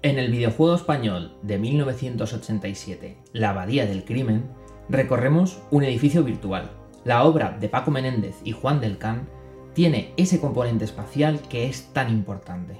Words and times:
En 0.00 0.20
el 0.20 0.30
videojuego 0.30 0.76
español 0.76 1.32
de 1.42 1.58
1987, 1.58 3.16
La 3.32 3.50
Abadía 3.50 3.84
del 3.84 4.04
Crimen, 4.04 4.44
recorremos 4.88 5.58
un 5.72 5.82
edificio 5.82 6.22
virtual. 6.22 6.70
La 7.04 7.24
obra 7.24 7.56
de 7.58 7.68
Paco 7.68 7.90
Menéndez 7.90 8.36
y 8.44 8.52
Juan 8.52 8.80
del 8.80 8.98
Can 8.98 9.28
tiene 9.74 10.12
ese 10.16 10.38
componente 10.38 10.84
espacial 10.84 11.40
que 11.48 11.66
es 11.66 11.92
tan 11.92 12.10
importante. 12.10 12.76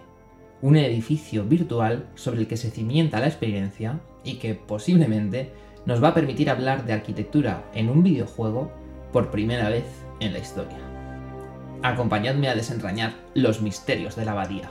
Un 0.63 0.77
edificio 0.77 1.45
virtual 1.45 2.09
sobre 2.15 2.39
el 2.39 2.47
que 2.47 2.57
se 2.57 2.71
cimienta 2.71 3.19
la 3.19 3.27
experiencia 3.27 3.99
y 4.23 4.35
que 4.35 4.55
posiblemente 4.55 5.51
nos 5.87 6.01
va 6.01 6.09
a 6.09 6.15
permitir 6.15 6.51
hablar 6.51 6.87
de 6.87 6.93
arquitectura 6.93 7.69
en 7.75 7.89
un 7.89 8.05
videojuego 8.05 8.71
por 9.13 9.33
primera 9.33 9.69
vez 9.71 9.87
en 10.21 10.33
la 10.33 10.39
historia. 10.39 10.79
Acompañadme 11.83 12.49
a 12.49 12.55
desentrañar 12.55 13.15
los 13.35 13.61
misterios 13.61 14.15
de 14.15 14.25
la 14.25 14.33
abadía. 14.33 14.71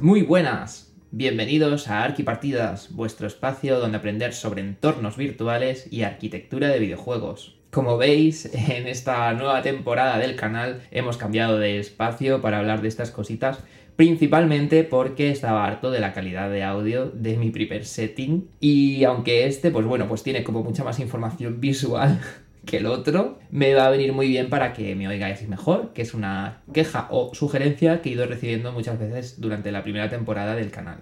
Muy 0.00 0.22
buenas, 0.22 0.92
bienvenidos 1.12 1.88
a 1.88 2.02
Arquipartidas, 2.02 2.92
vuestro 2.94 3.26
espacio 3.26 3.78
donde 3.78 3.98
aprender 3.98 4.32
sobre 4.32 4.60
entornos 4.60 5.16
virtuales 5.16 5.86
y 5.92 6.02
arquitectura 6.02 6.68
de 6.68 6.80
videojuegos. 6.80 7.60
Como 7.70 7.96
veis, 7.96 8.50
en 8.52 8.88
esta 8.88 9.32
nueva 9.34 9.62
temporada 9.62 10.18
del 10.18 10.34
canal 10.34 10.82
hemos 10.90 11.16
cambiado 11.16 11.58
de 11.58 11.78
espacio 11.78 12.40
para 12.40 12.58
hablar 12.58 12.82
de 12.82 12.88
estas 12.88 13.12
cositas, 13.12 13.60
principalmente 13.94 14.82
porque 14.82 15.30
estaba 15.30 15.64
harto 15.64 15.92
de 15.92 16.00
la 16.00 16.12
calidad 16.12 16.50
de 16.50 16.64
audio 16.64 17.06
de 17.06 17.36
mi 17.36 17.50
primer 17.50 17.84
setting 17.84 18.48
y 18.58 19.04
aunque 19.04 19.46
este, 19.46 19.70
pues 19.70 19.86
bueno, 19.86 20.08
pues 20.08 20.24
tiene 20.24 20.42
como 20.42 20.64
mucha 20.64 20.82
más 20.82 20.98
información 20.98 21.60
visual 21.60 22.20
que 22.64 22.78
el 22.78 22.86
otro, 22.86 23.38
me 23.50 23.74
va 23.74 23.86
a 23.86 23.90
venir 23.90 24.12
muy 24.12 24.28
bien 24.28 24.50
para 24.50 24.72
que 24.72 24.94
me 24.94 25.08
oigáis 25.08 25.46
mejor, 25.48 25.92
que 25.92 26.02
es 26.02 26.14
una 26.14 26.62
queja 26.72 27.08
o 27.10 27.34
sugerencia 27.34 28.02
que 28.02 28.10
he 28.10 28.12
ido 28.12 28.26
recibiendo 28.26 28.72
muchas 28.72 28.98
veces 28.98 29.40
durante 29.40 29.72
la 29.72 29.82
primera 29.82 30.08
temporada 30.08 30.54
del 30.54 30.70
canal. 30.70 30.98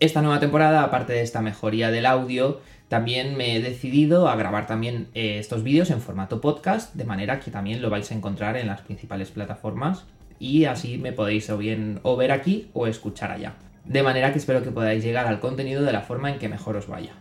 Esta 0.00 0.22
nueva 0.22 0.40
temporada, 0.40 0.82
aparte 0.82 1.12
de 1.12 1.22
esta 1.22 1.42
mejoría 1.42 1.90
del 1.90 2.06
audio, 2.06 2.60
también 2.88 3.36
me 3.36 3.56
he 3.56 3.62
decidido 3.62 4.28
a 4.28 4.36
grabar 4.36 4.66
también 4.66 5.08
eh, 5.14 5.38
estos 5.38 5.62
vídeos 5.62 5.90
en 5.90 6.00
formato 6.00 6.40
podcast, 6.40 6.94
de 6.94 7.04
manera 7.04 7.40
que 7.40 7.50
también 7.50 7.80
lo 7.80 7.88
vais 7.88 8.10
a 8.10 8.14
encontrar 8.14 8.56
en 8.56 8.66
las 8.66 8.80
principales 8.80 9.30
plataformas 9.30 10.04
y 10.38 10.64
así 10.64 10.98
me 10.98 11.12
podéis 11.12 11.48
o 11.50 11.56
bien 11.56 12.00
o 12.02 12.16
ver 12.16 12.32
aquí 12.32 12.68
o 12.72 12.88
escuchar 12.88 13.30
allá. 13.30 13.54
De 13.84 14.02
manera 14.02 14.32
que 14.32 14.38
espero 14.38 14.62
que 14.62 14.72
podáis 14.72 15.04
llegar 15.04 15.26
al 15.26 15.40
contenido 15.40 15.82
de 15.82 15.92
la 15.92 16.02
forma 16.02 16.30
en 16.30 16.38
que 16.38 16.48
mejor 16.48 16.76
os 16.76 16.88
vaya. 16.88 17.12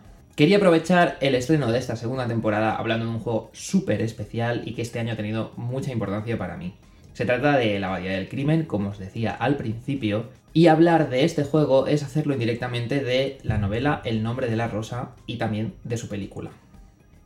Quería 0.41 0.57
aprovechar 0.57 1.19
el 1.21 1.35
estreno 1.35 1.71
de 1.71 1.77
esta 1.77 1.95
segunda 1.95 2.27
temporada 2.27 2.75
hablando 2.75 3.05
de 3.05 3.11
un 3.11 3.19
juego 3.19 3.51
súper 3.53 4.01
especial 4.01 4.63
y 4.65 4.73
que 4.73 4.81
este 4.81 4.97
año 4.97 5.13
ha 5.13 5.15
tenido 5.15 5.51
mucha 5.55 5.91
importancia 5.91 6.35
para 6.35 6.57
mí. 6.57 6.73
Se 7.13 7.27
trata 7.27 7.57
de 7.57 7.79
La 7.79 7.89
Abadía 7.89 8.13
del 8.13 8.27
Crimen, 8.27 8.65
como 8.65 8.89
os 8.89 8.97
decía 8.97 9.35
al 9.35 9.55
principio, 9.55 10.31
y 10.51 10.65
hablar 10.65 11.11
de 11.11 11.25
este 11.25 11.43
juego 11.43 11.85
es 11.85 12.01
hacerlo 12.01 12.33
indirectamente 12.33 13.03
de 13.03 13.37
la 13.43 13.59
novela 13.59 14.01
El 14.03 14.23
nombre 14.23 14.47
de 14.47 14.55
la 14.55 14.67
rosa 14.67 15.11
y 15.27 15.37
también 15.37 15.75
de 15.83 15.97
su 15.97 16.09
película. 16.09 16.49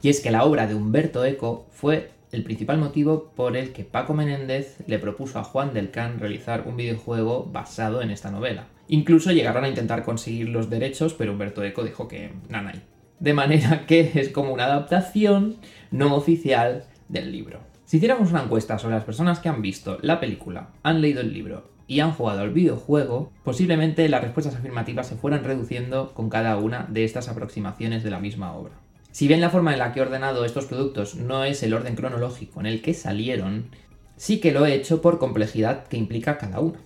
Y 0.02 0.10
es 0.10 0.20
que 0.20 0.30
la 0.30 0.44
obra 0.44 0.68
de 0.68 0.76
Humberto 0.76 1.24
Eco 1.24 1.68
fue 1.72 2.10
el 2.34 2.44
principal 2.44 2.80
motivo 2.80 3.32
por 3.34 3.56
el 3.56 3.72
que 3.72 3.86
Paco 3.86 4.14
Menéndez 4.14 4.76
le 4.88 5.00
propuso 5.00 5.40
a 5.40 5.46
Juan 5.46 5.74
del 5.74 5.90
Can 5.90 6.20
realizar 6.20 6.66
un 6.68 6.76
videojuego 6.76 7.50
basado 7.50 8.02
en 8.02 8.12
esta 8.12 8.30
novela. 8.30 8.68
Incluso 8.90 9.32
llegaron 9.32 9.64
a 9.64 9.70
intentar 9.70 10.04
conseguir 10.04 10.50
los 10.50 10.70
derechos, 10.70 11.14
pero 11.14 11.32
Humberto 11.32 11.64
Eco 11.64 11.86
dijo 11.86 12.10
que 12.10 12.34
nanay. 12.50 12.84
De 13.20 13.34
manera 13.34 13.86
que 13.88 14.12
es 14.16 14.30
como 14.30 14.54
una 14.54 14.66
adaptación 14.66 15.58
no 15.92 16.16
oficial 16.16 16.86
del 17.10 17.32
libro. 17.32 17.60
Si 17.86 17.98
hiciéramos 17.98 18.32
una 18.32 18.44
encuesta 18.44 18.80
sobre 18.80 18.96
las 18.96 19.04
personas 19.04 19.40
que 19.40 19.50
han 19.50 19.62
visto 19.62 20.00
la 20.02 20.20
película, 20.20 20.70
han 20.82 21.02
leído 21.02 21.22
el 21.22 21.34
libro 21.34 21.70
y 21.88 22.00
han 22.00 22.14
jugado 22.14 22.42
al 22.42 22.52
videojuego, 22.52 23.32
posiblemente 23.44 24.10
las 24.10 24.24
respuestas 24.24 24.56
afirmativas 24.56 25.08
se 25.08 25.16
fueran 25.16 25.44
reduciendo 25.44 26.14
con 26.14 26.30
cada 26.30 26.58
una 26.58 26.88
de 26.90 27.04
estas 27.04 27.30
aproximaciones 27.30 28.04
de 28.04 28.09
la 28.09 28.20
misma 28.20 28.54
obra. 28.54 28.74
Si 29.12 29.28
bien 29.28 29.40
la 29.40 29.50
forma 29.50 29.72
en 29.72 29.80
la 29.80 29.94
que 29.94 30.00
he 30.00 30.04
ordenado 30.04 30.44
estos 30.44 30.66
productos 30.66 31.16
no 31.16 31.44
es 31.44 31.64
el 31.64 31.74
orden 31.74 31.96
cronológico 31.96 32.59
en 32.59 32.66
el 32.66 32.81
que 32.81 32.94
salieron, 32.94 33.70
sí 34.18 34.40
que 34.40 34.52
lo 34.52 34.66
he 34.66 34.74
hecho 34.74 35.02
por 35.02 35.20
complejidad 35.20 35.86
que 35.88 35.98
implica 35.98 36.38
cada 36.38 36.59
una. 36.59 36.80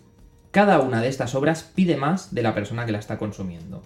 Cada 0.51 0.79
una 0.79 1.01
de 1.01 1.07
estas 1.07 1.33
obras 1.33 1.63
pide 1.63 1.95
más 1.95 2.33
de 2.33 2.43
la 2.43 2.53
persona 2.53 2.85
que 2.85 2.91
la 2.91 2.99
está 2.99 3.17
consumiendo. 3.17 3.83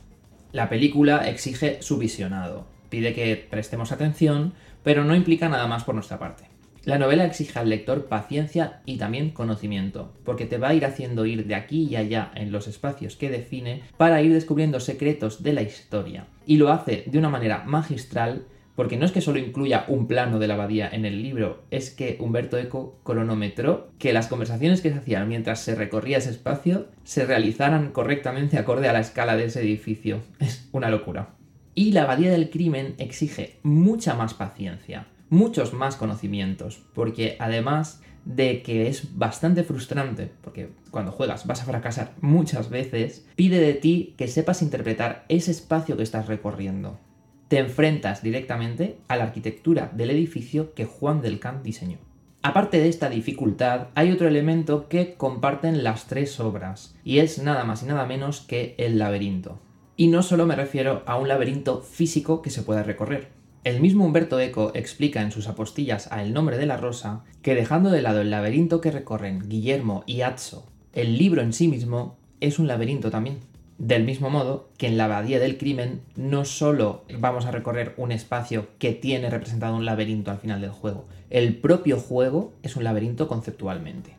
La 0.54 0.70
película 0.70 1.28
exige 1.28 1.82
su 1.82 1.98
visionado, 1.98 2.68
pide 2.90 3.16
que 3.16 3.36
prestemos 3.50 3.92
atención, 3.92 4.54
pero 4.84 5.04
no 5.04 5.16
implica 5.16 5.50
nada 5.50 5.66
más 5.66 5.84
por 5.84 5.96
nuestra 5.96 6.20
parte. 6.20 6.44
La 6.86 7.00
novela 7.00 7.26
exige 7.26 7.58
al 7.58 7.70
lector 7.70 8.06
paciencia 8.06 8.82
y 8.86 8.98
también 8.98 9.32
conocimiento, 9.32 10.14
porque 10.24 10.46
te 10.46 10.60
va 10.60 10.68
a 10.68 10.74
ir 10.76 10.86
haciendo 10.86 11.26
ir 11.26 11.48
de 11.48 11.56
aquí 11.56 11.88
y 11.90 11.96
allá 11.96 12.32
en 12.36 12.52
los 12.52 12.68
espacios 12.68 13.16
que 13.16 13.32
define 13.32 13.82
para 13.98 14.22
ir 14.22 14.32
descubriendo 14.32 14.80
secretos 14.80 15.42
de 15.42 15.54
la 15.54 15.64
historia. 15.64 16.28
Y 16.46 16.58
lo 16.58 16.72
hace 16.72 17.04
de 17.08 17.18
una 17.18 17.30
manera 17.30 17.64
magistral 17.66 18.46
porque 18.76 18.98
no 18.98 19.06
es 19.06 19.12
que 19.12 19.22
solo 19.22 19.40
incluya 19.40 19.86
un 19.88 20.08
plano 20.08 20.40
de 20.40 20.48
la 20.48 20.56
abadía 20.56 20.90
en 20.90 21.06
el 21.06 21.22
libro, 21.22 21.64
es 21.72 21.92
que 21.92 22.18
Humberto 22.20 22.58
Eco 22.58 23.00
cronometró 23.04 23.92
que 24.00 24.14
las 24.14 24.28
conversaciones 24.28 24.82
que 24.82 24.92
se 24.92 24.98
hacían 24.98 25.28
mientras 25.28 25.60
se 25.60 25.76
recorría 25.76 26.18
ese 26.18 26.32
espacio 26.32 26.88
se 27.04 27.26
realizaran 27.26 27.92
correctamente 27.92 28.58
acorde 28.58 28.90
a 28.90 28.94
la 28.94 29.00
escala 29.00 29.36
de 29.36 29.46
ese 29.46 29.62
edificio. 29.62 30.22
Es 30.40 30.68
una 30.72 30.90
locura. 30.90 31.36
Y 31.76 31.92
la 31.92 32.04
abadía 32.04 32.32
del 32.32 32.50
crimen 32.50 32.96
exige 32.98 33.60
mucha 33.64 34.14
más 34.14 34.34
paciencia, 34.34 35.08
muchos 35.30 35.74
más 35.74 35.96
conocimientos, 35.96 36.84
porque 36.94 37.38
además 37.40 38.02
de 38.26 38.62
que 38.62 38.88
es 38.88 39.18
bastante 39.18 39.64
frustrante, 39.64 40.32
porque 40.42 40.70
cuando 40.92 41.12
juegas 41.12 41.48
vas 41.48 41.62
a 41.62 41.66
fracasar 41.66 42.14
muchas 42.22 42.70
veces, 42.70 43.26
pide 43.36 43.60
de 43.60 43.74
ti 43.74 44.14
que 44.18 44.28
sepas 44.28 44.62
interpretar 44.62 45.26
ese 45.30 45.52
espacio 45.52 45.98
que 45.98 46.04
estás 46.04 46.28
recorriendo 46.28 47.00
te 47.48 47.60
enfrentas 47.60 48.24
directamente 48.24 48.98
a 49.08 49.18
la 49.18 49.26
arquitectura 49.26 49.92
del 49.94 50.10
edificio 50.10 50.74
que 50.74 50.86
Juan 50.86 51.22
del 51.22 51.40
Camp 51.40 51.64
diseñó. 51.64 51.98
Aparte 52.42 52.80
de 52.80 52.90
esta 52.90 53.10
dificultad, 53.10 53.88
hay 53.96 54.12
otro 54.12 54.28
elemento 54.28 54.90
que 54.90 55.14
comparten 55.14 55.84
las 55.84 56.08
tres 56.08 56.40
obras, 56.42 56.94
y 57.04 57.20
es 57.20 57.42
nada 57.42 57.64
más 57.64 57.84
y 57.84 57.86
nada 57.86 58.06
menos 58.06 58.42
que 58.42 58.76
el 58.78 59.00
laberinto. 59.00 59.62
Y 59.96 60.08
no 60.08 60.24
solo 60.24 60.46
me 60.46 60.56
refiero 60.56 61.04
a 61.06 61.16
un 61.18 61.30
laberinto 61.30 61.82
físico 61.82 62.42
que 62.42 62.50
se 62.50 62.64
pueda 62.64 62.84
recorrer. 62.84 63.30
El 63.64 63.80
mismo 63.80 64.04
Humberto 64.04 64.42
Eco 64.42 64.72
explica 64.74 65.22
en 65.22 65.32
sus 65.32 65.48
apostillas 65.48 66.12
a 66.12 66.22
El 66.22 66.34
nombre 66.34 66.58
de 66.58 66.66
la 66.66 66.76
rosa 66.76 67.24
que 67.42 67.56
dejando 67.56 67.92
de 67.92 68.02
lado 68.02 68.20
el 68.20 68.30
laberinto 68.30 68.82
que 68.82 68.92
recorren 68.92 69.48
Guillermo 69.48 70.04
y 70.06 70.22
Atso, 70.22 70.68
el 70.92 71.18
libro 71.18 71.42
en 71.42 71.54
sí 71.54 71.70
mismo 71.70 72.18
es 72.42 72.60
un 72.60 72.68
laberinto 72.68 73.10
también. 73.10 73.38
Del 73.78 74.04
mismo 74.04 74.30
modo 74.30 74.70
que 74.78 74.88
en 74.88 74.98
la 74.98 75.06
abadía 75.06 75.40
del 75.40 75.58
crimen 75.58 76.02
no 76.16 76.46
solo 76.46 77.04
vamos 77.20 77.46
a 77.46 77.52
recorrer 77.52 77.94
un 77.98 78.12
espacio 78.12 78.68
que 78.78 78.94
tiene 78.94 79.30
representado 79.30 79.76
un 79.76 79.86
laberinto 79.86 80.32
al 80.32 80.38
final 80.38 80.62
del 80.62 80.70
juego, 80.70 81.06
el 81.30 81.56
propio 81.56 81.98
juego 81.98 82.54
es 82.62 82.76
un 82.76 82.84
laberinto 82.84 83.28
conceptualmente. 83.28 84.16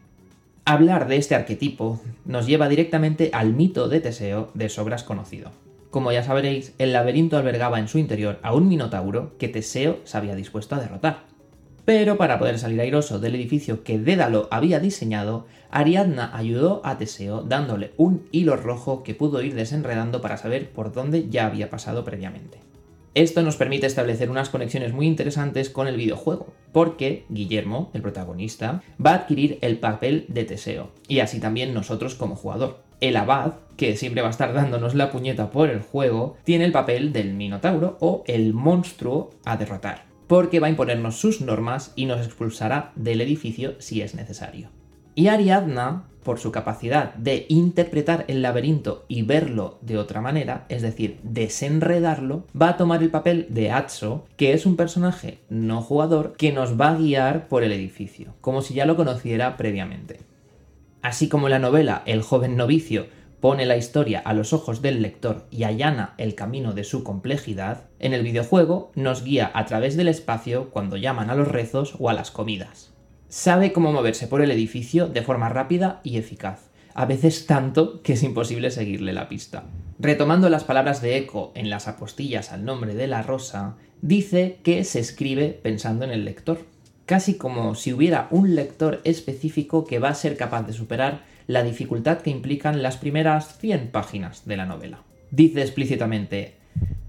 Hablar 0.64 1.08
de 1.08 1.16
este 1.16 1.34
arquetipo 1.34 2.00
nos 2.24 2.46
lleva 2.46 2.68
directamente 2.68 3.30
al 3.32 3.52
mito 3.52 3.88
de 3.88 4.00
Teseo 4.00 4.50
de 4.54 4.68
sobras 4.68 5.04
conocido. 5.04 5.50
Como 5.90 6.10
ya 6.10 6.24
sabréis, 6.24 6.74
el 6.78 6.92
laberinto 6.92 7.36
albergaba 7.36 7.78
en 7.78 7.86
su 7.86 7.98
interior 7.98 8.40
a 8.42 8.52
un 8.52 8.66
minotauro 8.66 9.38
que 9.38 9.48
Teseo 9.48 10.00
se 10.02 10.16
había 10.16 10.34
dispuesto 10.34 10.74
a 10.74 10.80
derrotar. 10.80 11.33
Pero 11.84 12.16
para 12.16 12.38
poder 12.38 12.58
salir 12.58 12.80
airoso 12.80 13.18
del 13.18 13.34
edificio 13.34 13.84
que 13.84 13.98
Dédalo 13.98 14.48
había 14.50 14.80
diseñado, 14.80 15.46
Ariadna 15.70 16.34
ayudó 16.34 16.80
a 16.84 16.96
Teseo 16.96 17.42
dándole 17.42 17.92
un 17.98 18.26
hilo 18.32 18.56
rojo 18.56 19.02
que 19.02 19.14
pudo 19.14 19.42
ir 19.42 19.54
desenredando 19.54 20.22
para 20.22 20.38
saber 20.38 20.70
por 20.70 20.92
dónde 20.92 21.28
ya 21.28 21.46
había 21.46 21.68
pasado 21.68 22.04
previamente. 22.04 22.58
Esto 23.12 23.42
nos 23.42 23.56
permite 23.56 23.86
establecer 23.86 24.30
unas 24.30 24.48
conexiones 24.48 24.92
muy 24.92 25.06
interesantes 25.06 25.70
con 25.70 25.86
el 25.86 25.96
videojuego, 25.96 26.52
porque 26.72 27.26
Guillermo, 27.28 27.90
el 27.92 28.02
protagonista, 28.02 28.82
va 29.04 29.10
a 29.10 29.14
adquirir 29.14 29.58
el 29.60 29.78
papel 29.78 30.24
de 30.28 30.44
Teseo, 30.44 30.90
y 31.06 31.20
así 31.20 31.38
también 31.38 31.74
nosotros 31.74 32.14
como 32.16 32.34
jugador. 32.34 32.82
El 33.00 33.16
abad, 33.16 33.52
que 33.76 33.96
siempre 33.96 34.22
va 34.22 34.28
a 34.28 34.32
estar 34.32 34.52
dándonos 34.52 34.94
la 34.94 35.12
puñeta 35.12 35.50
por 35.50 35.68
el 35.68 35.80
juego, 35.80 36.36
tiene 36.44 36.64
el 36.64 36.72
papel 36.72 37.12
del 37.12 37.34
Minotauro 37.34 37.98
o 38.00 38.24
el 38.26 38.52
monstruo 38.52 39.30
a 39.44 39.56
derrotar 39.56 40.13
porque 40.26 40.60
va 40.60 40.68
a 40.68 40.70
imponernos 40.70 41.16
sus 41.16 41.40
normas 41.40 41.92
y 41.96 42.06
nos 42.06 42.24
expulsará 42.24 42.92
del 42.96 43.20
edificio 43.20 43.74
si 43.78 44.02
es 44.02 44.14
necesario. 44.14 44.68
Y 45.14 45.28
Ariadna, 45.28 46.04
por 46.24 46.40
su 46.40 46.50
capacidad 46.50 47.14
de 47.14 47.46
interpretar 47.48 48.24
el 48.28 48.42
laberinto 48.42 49.04
y 49.06 49.22
verlo 49.22 49.78
de 49.82 49.98
otra 49.98 50.20
manera, 50.20 50.64
es 50.68 50.82
decir, 50.82 51.20
desenredarlo, 51.22 52.46
va 52.60 52.70
a 52.70 52.76
tomar 52.76 53.02
el 53.02 53.10
papel 53.10 53.46
de 53.50 53.70
Atso, 53.70 54.24
que 54.36 54.52
es 54.52 54.66
un 54.66 54.76
personaje 54.76 55.38
no 55.48 55.82
jugador 55.82 56.34
que 56.36 56.52
nos 56.52 56.80
va 56.80 56.90
a 56.90 56.96
guiar 56.96 57.46
por 57.46 57.62
el 57.62 57.72
edificio, 57.72 58.34
como 58.40 58.62
si 58.62 58.74
ya 58.74 58.86
lo 58.86 58.96
conociera 58.96 59.56
previamente. 59.56 60.20
Así 61.02 61.28
como 61.28 61.48
en 61.48 61.52
la 61.52 61.58
novela 61.58 62.02
El 62.06 62.22
joven 62.22 62.56
novicio 62.56 63.06
pone 63.44 63.66
la 63.66 63.76
historia 63.76 64.20
a 64.20 64.32
los 64.32 64.54
ojos 64.54 64.80
del 64.80 65.02
lector 65.02 65.44
y 65.50 65.64
allana 65.64 66.14
el 66.16 66.34
camino 66.34 66.72
de 66.72 66.82
su 66.82 67.04
complejidad, 67.04 67.90
en 67.98 68.14
el 68.14 68.22
videojuego 68.22 68.90
nos 68.94 69.22
guía 69.22 69.50
a 69.52 69.66
través 69.66 69.98
del 69.98 70.08
espacio 70.08 70.70
cuando 70.70 70.96
llaman 70.96 71.28
a 71.28 71.34
los 71.34 71.48
rezos 71.48 71.94
o 71.98 72.08
a 72.08 72.14
las 72.14 72.30
comidas. 72.30 72.94
Sabe 73.28 73.74
cómo 73.74 73.92
moverse 73.92 74.28
por 74.28 74.40
el 74.40 74.50
edificio 74.50 75.08
de 75.08 75.20
forma 75.20 75.50
rápida 75.50 76.00
y 76.04 76.16
eficaz, 76.16 76.70
a 76.94 77.04
veces 77.04 77.44
tanto 77.44 78.00
que 78.00 78.14
es 78.14 78.22
imposible 78.22 78.70
seguirle 78.70 79.12
la 79.12 79.28
pista. 79.28 79.64
Retomando 79.98 80.48
las 80.48 80.64
palabras 80.64 81.02
de 81.02 81.18
Eco 81.18 81.52
en 81.54 81.68
las 81.68 81.86
apostillas 81.86 82.50
al 82.50 82.64
nombre 82.64 82.94
de 82.94 83.08
la 83.08 83.20
rosa, 83.20 83.76
dice 84.00 84.58
que 84.62 84.84
se 84.84 85.00
escribe 85.00 85.48
pensando 85.62 86.06
en 86.06 86.12
el 86.12 86.24
lector, 86.24 86.60
casi 87.04 87.34
como 87.34 87.74
si 87.74 87.92
hubiera 87.92 88.26
un 88.30 88.54
lector 88.54 89.02
específico 89.04 89.84
que 89.84 89.98
va 89.98 90.08
a 90.08 90.14
ser 90.14 90.38
capaz 90.38 90.62
de 90.62 90.72
superar 90.72 91.33
la 91.46 91.62
dificultad 91.62 92.18
que 92.18 92.30
implican 92.30 92.82
las 92.82 92.96
primeras 92.96 93.58
100 93.58 93.90
páginas 93.90 94.46
de 94.46 94.56
la 94.56 94.66
novela. 94.66 95.02
Dice 95.30 95.62
explícitamente, 95.62 96.54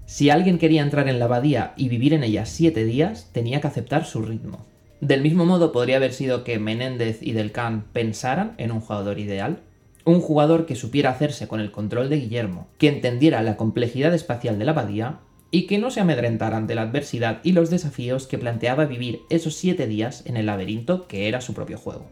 si 0.04 0.30
alguien 0.30 0.58
quería 0.58 0.82
entrar 0.82 1.08
en 1.08 1.18
la 1.18 1.24
abadía 1.24 1.74
y 1.76 1.88
vivir 1.88 2.14
en 2.14 2.22
ella 2.22 2.46
siete 2.46 2.84
días, 2.84 3.30
tenía 3.32 3.60
que 3.60 3.66
aceptar 3.66 4.04
su 4.04 4.22
ritmo. 4.22 4.66
Del 5.00 5.20
mismo 5.20 5.44
modo 5.44 5.72
podría 5.72 5.96
haber 5.96 6.12
sido 6.12 6.44
que 6.44 6.58
Menéndez 6.58 7.22
y 7.22 7.32
Delcan 7.32 7.84
pensaran 7.92 8.54
en 8.58 8.72
un 8.72 8.80
jugador 8.80 9.18
ideal, 9.18 9.60
un 10.04 10.20
jugador 10.20 10.66
que 10.66 10.76
supiera 10.76 11.10
hacerse 11.10 11.48
con 11.48 11.60
el 11.60 11.72
control 11.72 12.08
de 12.08 12.20
Guillermo, 12.20 12.68
que 12.78 12.88
entendiera 12.88 13.42
la 13.42 13.56
complejidad 13.56 14.14
espacial 14.14 14.58
de 14.58 14.64
la 14.64 14.70
abadía 14.70 15.18
y 15.50 15.66
que 15.66 15.78
no 15.78 15.90
se 15.90 16.00
amedrentara 16.00 16.56
ante 16.56 16.74
la 16.74 16.82
adversidad 16.82 17.40
y 17.42 17.52
los 17.52 17.70
desafíos 17.70 18.26
que 18.26 18.38
planteaba 18.38 18.84
vivir 18.84 19.22
esos 19.30 19.54
siete 19.54 19.86
días 19.86 20.24
en 20.26 20.36
el 20.36 20.46
laberinto 20.46 21.08
que 21.08 21.28
era 21.28 21.40
su 21.40 21.54
propio 21.54 21.78
juego. 21.78 22.06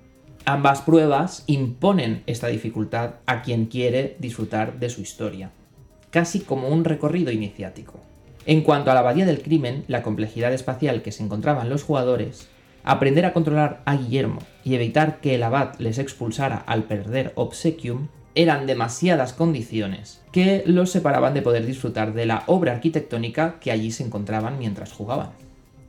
Ambas 0.47 0.83
pruebas 0.83 1.43
imponen 1.47 2.23
esta 2.27 2.49
dificultad 2.49 3.15
a 3.25 3.41
quien 3.41 3.65
quiere 3.65 4.15
disfrutar 4.19 4.79
de 4.79 4.91
su 4.91 5.01
historia, 5.01 5.51
casi 6.11 6.41
como 6.41 6.69
un 6.69 6.85
recorrido 6.85 7.33
iniciático. 7.33 8.01
En 8.45 8.61
cuanto 8.61 8.91
a 8.91 8.95
la 8.95 9.01
abadía 9.01 9.25
del 9.25 9.41
crimen, 9.41 9.85
la 9.89 10.03
complejidad 10.03 10.53
espacial 10.53 11.01
que 11.01 11.13
se 11.13 11.23
encontraban 11.23 11.71
los 11.71 11.83
jugadores, 11.83 12.49
aprender 12.85 13.25
a 13.25 13.33
controlar 13.33 13.81
a 13.87 13.97
Guillermo 13.97 14.41
y 14.65 14.75
evitar 14.75 15.23
que 15.23 15.35
el 15.37 15.43
abad 15.45 15.77
les 15.79 15.97
expulsara 15.97 16.57
al 16.57 16.83
perder 16.83 17.33
Obsequium 17.37 18.09
eran 18.35 18.67
demasiadas 18.67 19.33
condiciones 19.33 20.23
que 20.31 20.63
los 20.67 20.91
separaban 20.91 21.33
de 21.33 21.41
poder 21.41 21.65
disfrutar 21.65 22.13
de 22.13 22.27
la 22.27 22.43
obra 22.49 22.73
arquitectónica 22.73 23.59
que 23.61 23.71
allí 23.71 23.91
se 23.93 24.05
encontraban 24.05 24.59
mientras 24.59 24.93
jugaban. 24.93 25.31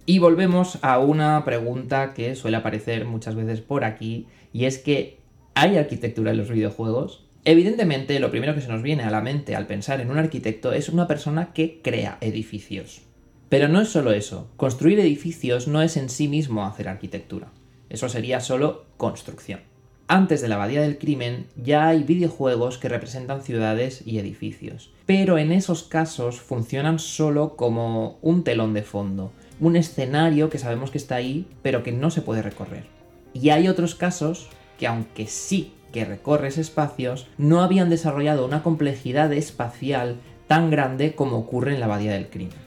Y 0.06 0.20
volvemos 0.20 0.78
a 0.84 1.00
una 1.00 1.44
pregunta 1.44 2.14
que 2.14 2.36
suele 2.36 2.58
aparecer 2.58 3.06
muchas 3.06 3.34
veces 3.34 3.62
por 3.62 3.84
aquí, 3.84 4.28
y 4.56 4.64
es 4.64 4.78
que 4.78 5.20
¿hay 5.54 5.76
arquitectura 5.76 6.32
en 6.32 6.38
los 6.38 6.50
videojuegos? 6.50 7.26
Evidentemente, 7.44 8.18
lo 8.22 8.32
primero 8.32 8.56
que 8.56 8.62
se 8.62 8.70
nos 8.70 8.84
viene 8.84 9.04
a 9.04 9.12
la 9.12 9.20
mente 9.20 9.54
al 9.54 9.68
pensar 9.68 10.00
en 10.00 10.10
un 10.10 10.18
arquitecto 10.18 10.72
es 10.72 10.88
una 10.88 11.10
persona 11.10 11.52
que 11.52 11.82
crea 11.82 12.18
edificios. 12.22 13.02
Pero 13.50 13.68
no 13.68 13.82
es 13.82 13.90
solo 13.90 14.14
eso, 14.14 14.48
construir 14.56 14.98
edificios 15.02 15.68
no 15.68 15.82
es 15.82 15.98
en 15.98 16.08
sí 16.08 16.30
mismo 16.30 16.66
hacer 16.66 16.88
arquitectura. 16.88 17.50
Eso 17.90 18.08
sería 18.08 18.40
solo 18.40 18.86
construcción. 18.96 19.60
Antes 20.08 20.42
de 20.42 20.48
la 20.48 20.56
Abadía 20.56 20.84
del 20.84 21.00
Crimen 21.00 21.48
ya 21.62 21.90
hay 21.90 22.04
videojuegos 22.04 22.78
que 22.78 22.88
representan 22.88 23.44
ciudades 23.44 24.04
y 24.06 24.20
edificios, 24.20 24.94
pero 25.06 25.38
en 25.38 25.52
esos 25.52 25.84
casos 25.84 26.40
funcionan 26.40 27.00
solo 27.00 27.58
como 27.58 28.20
un 28.22 28.46
telón 28.46 28.74
de 28.74 28.84
fondo, 28.84 29.34
un 29.60 29.76
escenario 29.76 30.50
que 30.50 30.60
sabemos 30.60 30.92
que 30.92 30.98
está 30.98 31.16
ahí, 31.16 31.46
pero 31.62 31.84
que 31.84 31.92
no 31.92 32.10
se 32.10 32.22
puede 32.22 32.42
recorrer. 32.42 32.95
Y 33.36 33.50
hay 33.50 33.68
otros 33.68 33.96
casos 33.96 34.48
que 34.80 34.88
aunque 34.88 35.28
sí 35.28 35.74
que 35.92 36.06
recorres 36.06 36.58
espacios, 36.58 37.28
no 37.38 37.62
habían 37.62 37.90
desarrollado 37.90 38.46
una 38.46 38.64
complejidad 38.64 39.32
espacial 39.34 40.16
tan 40.48 40.72
grande 40.72 41.16
como 41.16 41.38
ocurre 41.38 41.74
en 41.74 41.82
la 41.82 41.88
Abadía 41.88 42.14
del 42.14 42.30
Crimen. 42.30 42.58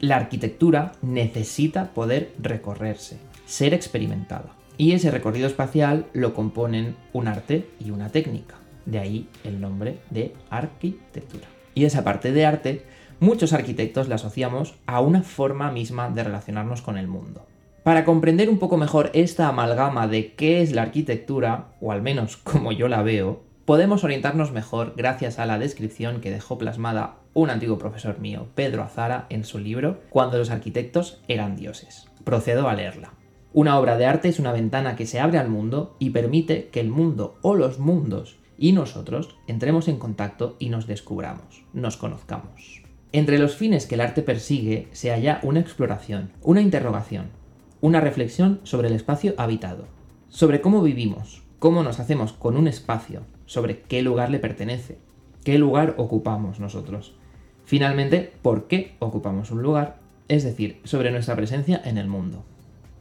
La 0.00 0.16
arquitectura 0.16 0.92
necesita 1.02 1.94
poder 1.94 2.32
recorrerse, 2.40 3.18
ser 3.46 3.74
experimentada. 3.74 4.56
Y 4.76 4.92
ese 4.92 5.12
recorrido 5.12 5.46
espacial 5.46 6.06
lo 6.12 6.34
componen 6.34 6.96
un 7.12 7.28
arte 7.28 7.68
y 7.78 7.90
una 7.90 8.10
técnica. 8.10 8.56
De 8.86 8.98
ahí 8.98 9.28
el 9.44 9.60
nombre 9.60 10.00
de 10.10 10.34
arquitectura. 10.50 11.46
Y 11.74 11.84
esa 11.84 12.02
parte 12.02 12.32
de 12.32 12.44
arte, 12.44 12.84
muchos 13.20 13.52
arquitectos 13.52 14.08
la 14.08 14.16
asociamos 14.16 14.74
a 14.86 15.00
una 15.00 15.22
forma 15.22 15.70
misma 15.70 16.10
de 16.10 16.24
relacionarnos 16.24 16.82
con 16.82 16.98
el 16.98 17.06
mundo. 17.06 17.47
Para 17.88 18.04
comprender 18.04 18.50
un 18.50 18.58
poco 18.58 18.76
mejor 18.76 19.10
esta 19.14 19.48
amalgama 19.48 20.08
de 20.08 20.34
qué 20.34 20.60
es 20.60 20.72
la 20.72 20.82
arquitectura, 20.82 21.68
o 21.80 21.90
al 21.90 22.02
menos 22.02 22.36
como 22.44 22.70
yo 22.70 22.86
la 22.86 23.00
veo, 23.00 23.40
podemos 23.64 24.04
orientarnos 24.04 24.52
mejor 24.52 24.92
gracias 24.94 25.38
a 25.38 25.46
la 25.46 25.58
descripción 25.58 26.20
que 26.20 26.30
dejó 26.30 26.58
plasmada 26.58 27.20
un 27.32 27.48
antiguo 27.48 27.78
profesor 27.78 28.18
mío, 28.18 28.48
Pedro 28.54 28.82
Azara, 28.82 29.24
en 29.30 29.42
su 29.42 29.58
libro 29.58 30.02
Cuando 30.10 30.36
los 30.36 30.50
arquitectos 30.50 31.22
eran 31.28 31.56
dioses. 31.56 32.10
Procedo 32.24 32.68
a 32.68 32.74
leerla. 32.74 33.14
Una 33.54 33.78
obra 33.78 33.96
de 33.96 34.04
arte 34.04 34.28
es 34.28 34.38
una 34.38 34.52
ventana 34.52 34.94
que 34.94 35.06
se 35.06 35.18
abre 35.18 35.38
al 35.38 35.48
mundo 35.48 35.96
y 35.98 36.10
permite 36.10 36.68
que 36.68 36.80
el 36.80 36.90
mundo 36.90 37.38
o 37.40 37.54
los 37.54 37.78
mundos 37.78 38.36
y 38.58 38.72
nosotros 38.72 39.38
entremos 39.46 39.88
en 39.88 39.96
contacto 39.96 40.56
y 40.58 40.68
nos 40.68 40.86
descubramos, 40.86 41.64
nos 41.72 41.96
conozcamos. 41.96 42.82
Entre 43.12 43.38
los 43.38 43.56
fines 43.56 43.86
que 43.86 43.94
el 43.94 44.02
arte 44.02 44.20
persigue 44.20 44.88
se 44.92 45.10
halla 45.10 45.40
una 45.42 45.60
exploración, 45.60 46.32
una 46.42 46.60
interrogación, 46.60 47.37
una 47.80 48.00
reflexión 48.00 48.60
sobre 48.64 48.88
el 48.88 48.94
espacio 48.94 49.34
habitado, 49.36 49.86
sobre 50.28 50.60
cómo 50.60 50.82
vivimos, 50.82 51.42
cómo 51.58 51.82
nos 51.82 52.00
hacemos 52.00 52.32
con 52.32 52.56
un 52.56 52.68
espacio, 52.68 53.22
sobre 53.46 53.80
qué 53.80 54.02
lugar 54.02 54.30
le 54.30 54.38
pertenece, 54.38 54.98
qué 55.44 55.58
lugar 55.58 55.94
ocupamos 55.96 56.60
nosotros. 56.60 57.14
Finalmente, 57.64 58.32
por 58.42 58.66
qué 58.66 58.96
ocupamos 58.98 59.50
un 59.50 59.62
lugar, 59.62 59.98
es 60.28 60.44
decir, 60.44 60.80
sobre 60.84 61.10
nuestra 61.10 61.36
presencia 61.36 61.80
en 61.84 61.98
el 61.98 62.08
mundo. 62.08 62.44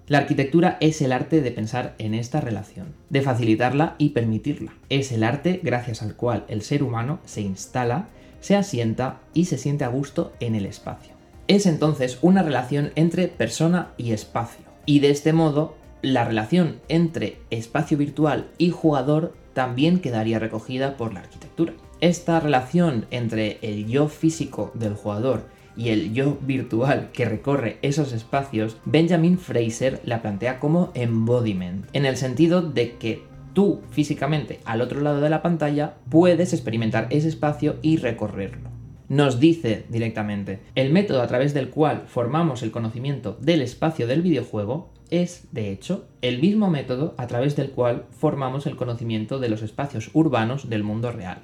La 0.07 0.19
arquitectura 0.19 0.77
es 0.80 1.01
el 1.01 1.12
arte 1.12 1.41
de 1.41 1.51
pensar 1.51 1.95
en 1.97 2.13
esta 2.13 2.39
relación, 2.39 2.94
de 3.09 3.21
facilitarla 3.21 3.95
y 3.97 4.09
permitirla. 4.09 4.73
Es 4.89 5.12
el 5.12 5.23
arte 5.23 5.59
gracias 5.62 6.01
al 6.01 6.15
cual 6.15 6.45
el 6.47 6.62
ser 6.62 6.81
humano 6.81 7.19
se 7.25 7.41
instala, 7.41 8.07
se 8.39 8.56
asienta 8.56 9.19
y 9.33 9.45
se 9.45 9.57
siente 9.57 9.83
a 9.83 9.89
gusto 9.89 10.31
en 10.39 10.56
el 10.56 10.65
espacio. 10.65 11.13
Es 11.50 11.65
entonces 11.65 12.19
una 12.21 12.41
relación 12.41 12.91
entre 12.95 13.27
persona 13.27 13.91
y 13.97 14.13
espacio. 14.13 14.67
Y 14.88 15.00
de 15.00 15.10
este 15.10 15.34
modo, 15.34 15.75
la 16.01 16.24
relación 16.24 16.78
entre 16.88 17.39
espacio 17.50 17.98
virtual 17.98 18.48
y 18.57 18.72
jugador 18.72 19.36
también 19.54 20.00
quedaría 20.00 20.39
recogida 20.39 20.95
por 20.95 21.13
la 21.13 21.19
arquitectura. 21.19 21.74
Esta 22.00 22.39
relación 22.39 23.06
entre 23.12 23.60
el 23.62 23.88
yo 23.88 24.07
físico 24.07 24.72
del 24.75 24.94
jugador 24.94 25.44
y 25.75 25.89
el 25.89 26.13
yo 26.13 26.38
virtual 26.42 27.10
que 27.12 27.25
recorre 27.25 27.80
esos 27.81 28.13
espacios, 28.13 28.78
Benjamin 28.86 29.38
Fraser 29.38 30.00
la 30.06 30.22
plantea 30.22 30.62
como 30.62 30.92
embodiment, 30.94 31.86
en 31.92 32.06
el 32.06 32.16
sentido 32.16 32.62
de 32.62 32.95
que 32.95 33.23
tú 33.54 33.81
físicamente 33.92 34.61
al 34.64 34.80
otro 34.80 35.02
lado 35.02 35.19
de 35.19 35.30
la 35.30 35.42
pantalla 35.42 35.95
puedes 36.09 36.54
experimentar 36.54 37.07
ese 37.09 37.28
espacio 37.28 37.76
y 37.81 37.97
recorrerlo. 37.97 38.77
Nos 39.09 39.40
dice 39.40 39.85
directamente, 39.87 40.59
el 40.76 40.92
método 40.92 41.21
a 41.21 41.28
través 41.28 41.54
del 41.54 41.69
cual 41.69 42.04
formamos 42.07 42.61
el 42.61 42.71
conocimiento 42.71 43.37
del 43.40 43.61
espacio 43.61 44.06
del 44.06 44.21
videojuego 44.21 44.92
es, 45.09 45.47
de 45.54 45.71
hecho, 45.71 46.09
el 46.21 46.42
mismo 46.42 46.69
método 46.69 47.16
a 47.18 47.28
través 47.28 47.56
del 47.56 47.71
cual 47.71 48.06
formamos 48.11 48.68
el 48.68 48.76
conocimiento 48.76 49.40
de 49.40 49.47
los 49.47 49.61
espacios 49.61 50.09
urbanos 50.14 50.69
del 50.69 50.83
mundo 50.83 51.14
real. 51.14 51.42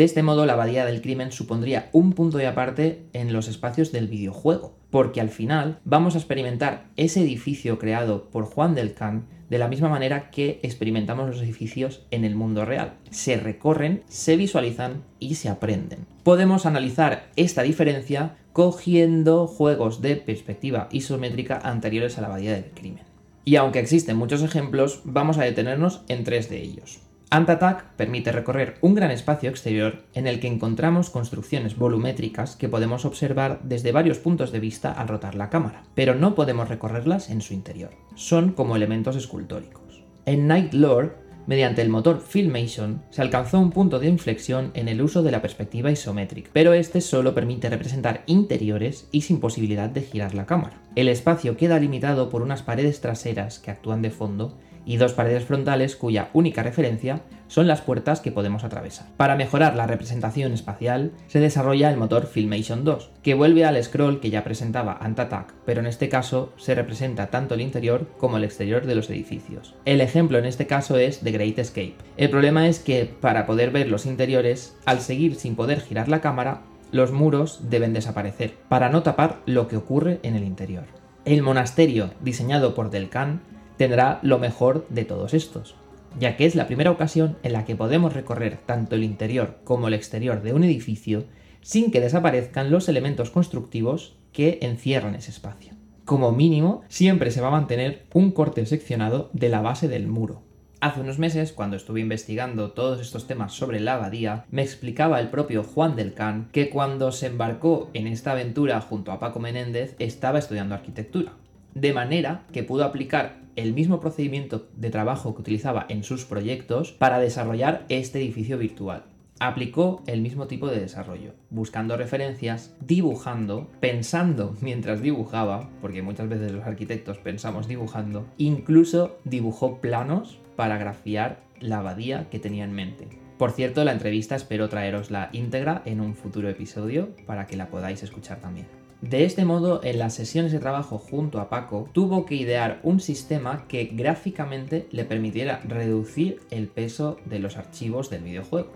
De 0.00 0.06
este 0.06 0.22
modo, 0.22 0.46
la 0.46 0.54
abadía 0.54 0.86
del 0.86 1.02
crimen 1.02 1.30
supondría 1.30 1.90
un 1.92 2.14
punto 2.14 2.38
de 2.38 2.46
aparte 2.46 3.04
en 3.12 3.34
los 3.34 3.48
espacios 3.48 3.92
del 3.92 4.08
videojuego, 4.08 4.74
porque 4.88 5.20
al 5.20 5.28
final 5.28 5.78
vamos 5.84 6.14
a 6.14 6.18
experimentar 6.18 6.86
ese 6.96 7.20
edificio 7.20 7.78
creado 7.78 8.30
por 8.30 8.46
Juan 8.46 8.74
del 8.74 8.94
Can 8.94 9.26
de 9.50 9.58
la 9.58 9.68
misma 9.68 9.90
manera 9.90 10.30
que 10.30 10.58
experimentamos 10.62 11.28
los 11.28 11.42
edificios 11.42 12.06
en 12.10 12.24
el 12.24 12.34
mundo 12.34 12.64
real. 12.64 12.94
Se 13.10 13.36
recorren, 13.36 14.02
se 14.08 14.38
visualizan 14.38 15.02
y 15.18 15.34
se 15.34 15.50
aprenden. 15.50 16.06
Podemos 16.22 16.64
analizar 16.64 17.28
esta 17.36 17.60
diferencia 17.60 18.36
cogiendo 18.54 19.46
juegos 19.46 20.00
de 20.00 20.16
perspectiva 20.16 20.88
isométrica 20.92 21.60
anteriores 21.62 22.16
a 22.16 22.22
la 22.22 22.28
abadía 22.28 22.54
del 22.54 22.70
crimen. 22.70 23.04
Y 23.44 23.56
aunque 23.56 23.80
existen 23.80 24.16
muchos 24.16 24.42
ejemplos, 24.42 25.02
vamos 25.04 25.36
a 25.36 25.44
detenernos 25.44 26.04
en 26.08 26.24
tres 26.24 26.48
de 26.48 26.62
ellos. 26.62 27.00
Ant-Attack 27.32 27.94
permite 27.94 28.32
recorrer 28.32 28.74
un 28.80 28.96
gran 28.96 29.12
espacio 29.12 29.50
exterior 29.50 30.02
en 30.14 30.26
el 30.26 30.40
que 30.40 30.48
encontramos 30.48 31.10
construcciones 31.10 31.76
volumétricas 31.76 32.56
que 32.56 32.68
podemos 32.68 33.04
observar 33.04 33.60
desde 33.62 33.92
varios 33.92 34.18
puntos 34.18 34.50
de 34.50 34.58
vista 34.58 34.90
al 34.90 35.06
rotar 35.06 35.36
la 35.36 35.48
cámara, 35.48 35.84
pero 35.94 36.16
no 36.16 36.34
podemos 36.34 36.68
recorrerlas 36.68 37.30
en 37.30 37.40
su 37.40 37.54
interior. 37.54 37.90
Son 38.16 38.50
como 38.50 38.74
elementos 38.74 39.14
escultóricos. 39.14 40.02
En 40.26 40.48
Night 40.48 40.74
Lore, 40.74 41.12
mediante 41.46 41.82
el 41.82 41.88
motor 41.88 42.20
Filmation, 42.20 43.04
se 43.10 43.22
alcanzó 43.22 43.60
un 43.60 43.70
punto 43.70 44.00
de 44.00 44.08
inflexión 44.08 44.72
en 44.74 44.88
el 44.88 45.00
uso 45.00 45.22
de 45.22 45.30
la 45.30 45.40
perspectiva 45.40 45.92
isométrica, 45.92 46.50
pero 46.52 46.72
este 46.72 47.00
solo 47.00 47.32
permite 47.32 47.70
representar 47.70 48.24
interiores 48.26 49.08
y 49.12 49.20
sin 49.20 49.38
posibilidad 49.38 49.88
de 49.88 50.02
girar 50.02 50.34
la 50.34 50.46
cámara. 50.46 50.82
El 50.96 51.06
espacio 51.06 51.56
queda 51.56 51.78
limitado 51.78 52.28
por 52.28 52.42
unas 52.42 52.62
paredes 52.62 53.00
traseras 53.00 53.60
que 53.60 53.70
actúan 53.70 54.02
de 54.02 54.10
fondo 54.10 54.58
y 54.84 54.96
dos 54.96 55.12
paredes 55.12 55.44
frontales 55.44 55.96
cuya 55.96 56.30
única 56.32 56.62
referencia 56.62 57.22
son 57.50 57.66
las 57.66 57.80
puertas 57.80 58.20
que 58.20 58.30
podemos 58.30 58.62
atravesar. 58.62 59.08
Para 59.16 59.34
mejorar 59.34 59.74
la 59.74 59.86
representación 59.86 60.52
espacial, 60.52 61.12
se 61.26 61.40
desarrolla 61.40 61.90
el 61.90 61.96
motor 61.96 62.26
Filmation 62.26 62.84
2, 62.84 63.10
que 63.22 63.34
vuelve 63.34 63.64
al 63.64 63.82
scroll 63.82 64.20
que 64.20 64.30
ya 64.30 64.44
presentaba 64.44 64.98
Antattack, 65.00 65.52
pero 65.66 65.80
en 65.80 65.86
este 65.86 66.08
caso 66.08 66.52
se 66.56 66.74
representa 66.74 67.26
tanto 67.26 67.54
el 67.54 67.60
interior 67.60 68.06
como 68.18 68.36
el 68.36 68.44
exterior 68.44 68.86
de 68.86 68.94
los 68.94 69.10
edificios. 69.10 69.74
El 69.84 70.00
ejemplo 70.00 70.38
en 70.38 70.44
este 70.44 70.68
caso 70.68 70.96
es 70.96 71.20
The 71.20 71.32
Great 71.32 71.58
Escape. 71.58 71.96
El 72.16 72.30
problema 72.30 72.68
es 72.68 72.78
que 72.78 73.04
para 73.20 73.46
poder 73.46 73.70
ver 73.70 73.88
los 73.88 74.06
interiores, 74.06 74.76
al 74.86 75.00
seguir 75.00 75.34
sin 75.34 75.56
poder 75.56 75.80
girar 75.80 76.08
la 76.08 76.20
cámara, 76.20 76.62
los 76.92 77.12
muros 77.12 77.60
deben 77.68 77.92
desaparecer, 77.92 78.54
para 78.68 78.88
no 78.88 79.02
tapar 79.02 79.40
lo 79.46 79.68
que 79.68 79.76
ocurre 79.76 80.20
en 80.22 80.36
el 80.36 80.44
interior. 80.44 80.84
El 81.24 81.42
monasterio, 81.42 82.10
diseñado 82.20 82.74
por 82.74 82.90
Delcan, 82.90 83.42
tendrá 83.80 84.18
lo 84.20 84.38
mejor 84.38 84.86
de 84.90 85.06
todos 85.06 85.32
estos, 85.32 85.74
ya 86.18 86.36
que 86.36 86.44
es 86.44 86.54
la 86.54 86.66
primera 86.66 86.90
ocasión 86.90 87.38
en 87.42 87.54
la 87.54 87.64
que 87.64 87.76
podemos 87.76 88.12
recorrer 88.12 88.58
tanto 88.66 88.94
el 88.94 89.02
interior 89.02 89.56
como 89.64 89.88
el 89.88 89.94
exterior 89.94 90.42
de 90.42 90.52
un 90.52 90.64
edificio 90.64 91.24
sin 91.62 91.90
que 91.90 92.02
desaparezcan 92.02 92.70
los 92.70 92.90
elementos 92.90 93.30
constructivos 93.30 94.18
que 94.34 94.58
encierran 94.60 95.14
ese 95.14 95.30
espacio. 95.30 95.72
Como 96.04 96.30
mínimo, 96.30 96.82
siempre 96.88 97.30
se 97.30 97.40
va 97.40 97.48
a 97.48 97.52
mantener 97.52 98.04
un 98.12 98.32
corte 98.32 98.66
seccionado 98.66 99.30
de 99.32 99.48
la 99.48 99.62
base 99.62 99.88
del 99.88 100.08
muro. 100.08 100.42
Hace 100.82 101.00
unos 101.00 101.18
meses, 101.18 101.54
cuando 101.54 101.76
estuve 101.76 102.00
investigando 102.00 102.72
todos 102.72 103.00
estos 103.00 103.26
temas 103.26 103.54
sobre 103.54 103.80
la 103.80 103.94
abadía, 103.94 104.44
me 104.50 104.60
explicaba 104.60 105.20
el 105.20 105.30
propio 105.30 105.64
Juan 105.64 105.96
del 105.96 106.12
Can 106.12 106.50
que 106.52 106.68
cuando 106.68 107.12
se 107.12 107.28
embarcó 107.28 107.88
en 107.94 108.08
esta 108.08 108.32
aventura 108.32 108.78
junto 108.82 109.10
a 109.10 109.18
Paco 109.18 109.40
Menéndez 109.40 109.96
estaba 109.98 110.38
estudiando 110.38 110.74
arquitectura. 110.74 111.32
De 111.74 111.94
manera 111.94 112.42
que 112.52 112.62
pudo 112.62 112.84
aplicar 112.84 113.40
el 113.60 113.74
mismo 113.74 114.00
procedimiento 114.00 114.68
de 114.76 114.90
trabajo 114.90 115.34
que 115.34 115.42
utilizaba 115.42 115.86
en 115.88 116.02
sus 116.02 116.24
proyectos 116.24 116.92
para 116.92 117.18
desarrollar 117.18 117.84
este 117.88 118.18
edificio 118.18 118.58
virtual. 118.58 119.04
Aplicó 119.38 120.02
el 120.06 120.20
mismo 120.20 120.46
tipo 120.46 120.68
de 120.68 120.80
desarrollo, 120.80 121.32
buscando 121.48 121.96
referencias, 121.96 122.76
dibujando, 122.80 123.70
pensando 123.80 124.54
mientras 124.60 125.00
dibujaba, 125.00 125.70
porque 125.80 126.02
muchas 126.02 126.28
veces 126.28 126.52
los 126.52 126.66
arquitectos 126.66 127.16
pensamos 127.18 127.66
dibujando, 127.66 128.26
incluso 128.36 129.18
dibujó 129.24 129.78
planos 129.80 130.38
para 130.56 130.76
grafiar 130.76 131.40
la 131.58 131.78
abadía 131.78 132.28
que 132.28 132.38
tenía 132.38 132.64
en 132.64 132.74
mente. 132.74 133.08
Por 133.38 133.52
cierto, 133.52 133.82
la 133.84 133.92
entrevista 133.92 134.36
espero 134.36 134.68
traeros 134.68 135.10
la 135.10 135.30
íntegra 135.32 135.80
en 135.86 136.02
un 136.02 136.14
futuro 136.14 136.50
episodio 136.50 137.08
para 137.26 137.46
que 137.46 137.56
la 137.56 137.68
podáis 137.68 138.02
escuchar 138.02 138.40
también. 138.40 138.66
De 139.02 139.24
este 139.24 139.46
modo, 139.46 139.80
en 139.82 139.98
las 139.98 140.12
sesiones 140.12 140.52
de 140.52 140.58
trabajo 140.58 140.98
junto 140.98 141.40
a 141.40 141.48
Paco, 141.48 141.88
tuvo 141.92 142.26
que 142.26 142.34
idear 142.34 142.80
un 142.82 143.00
sistema 143.00 143.66
que 143.66 143.84
gráficamente 143.86 144.88
le 144.90 145.06
permitiera 145.06 145.60
reducir 145.66 146.40
el 146.50 146.68
peso 146.68 147.16
de 147.24 147.38
los 147.38 147.56
archivos 147.56 148.10
del 148.10 148.24
videojuego, 148.24 148.72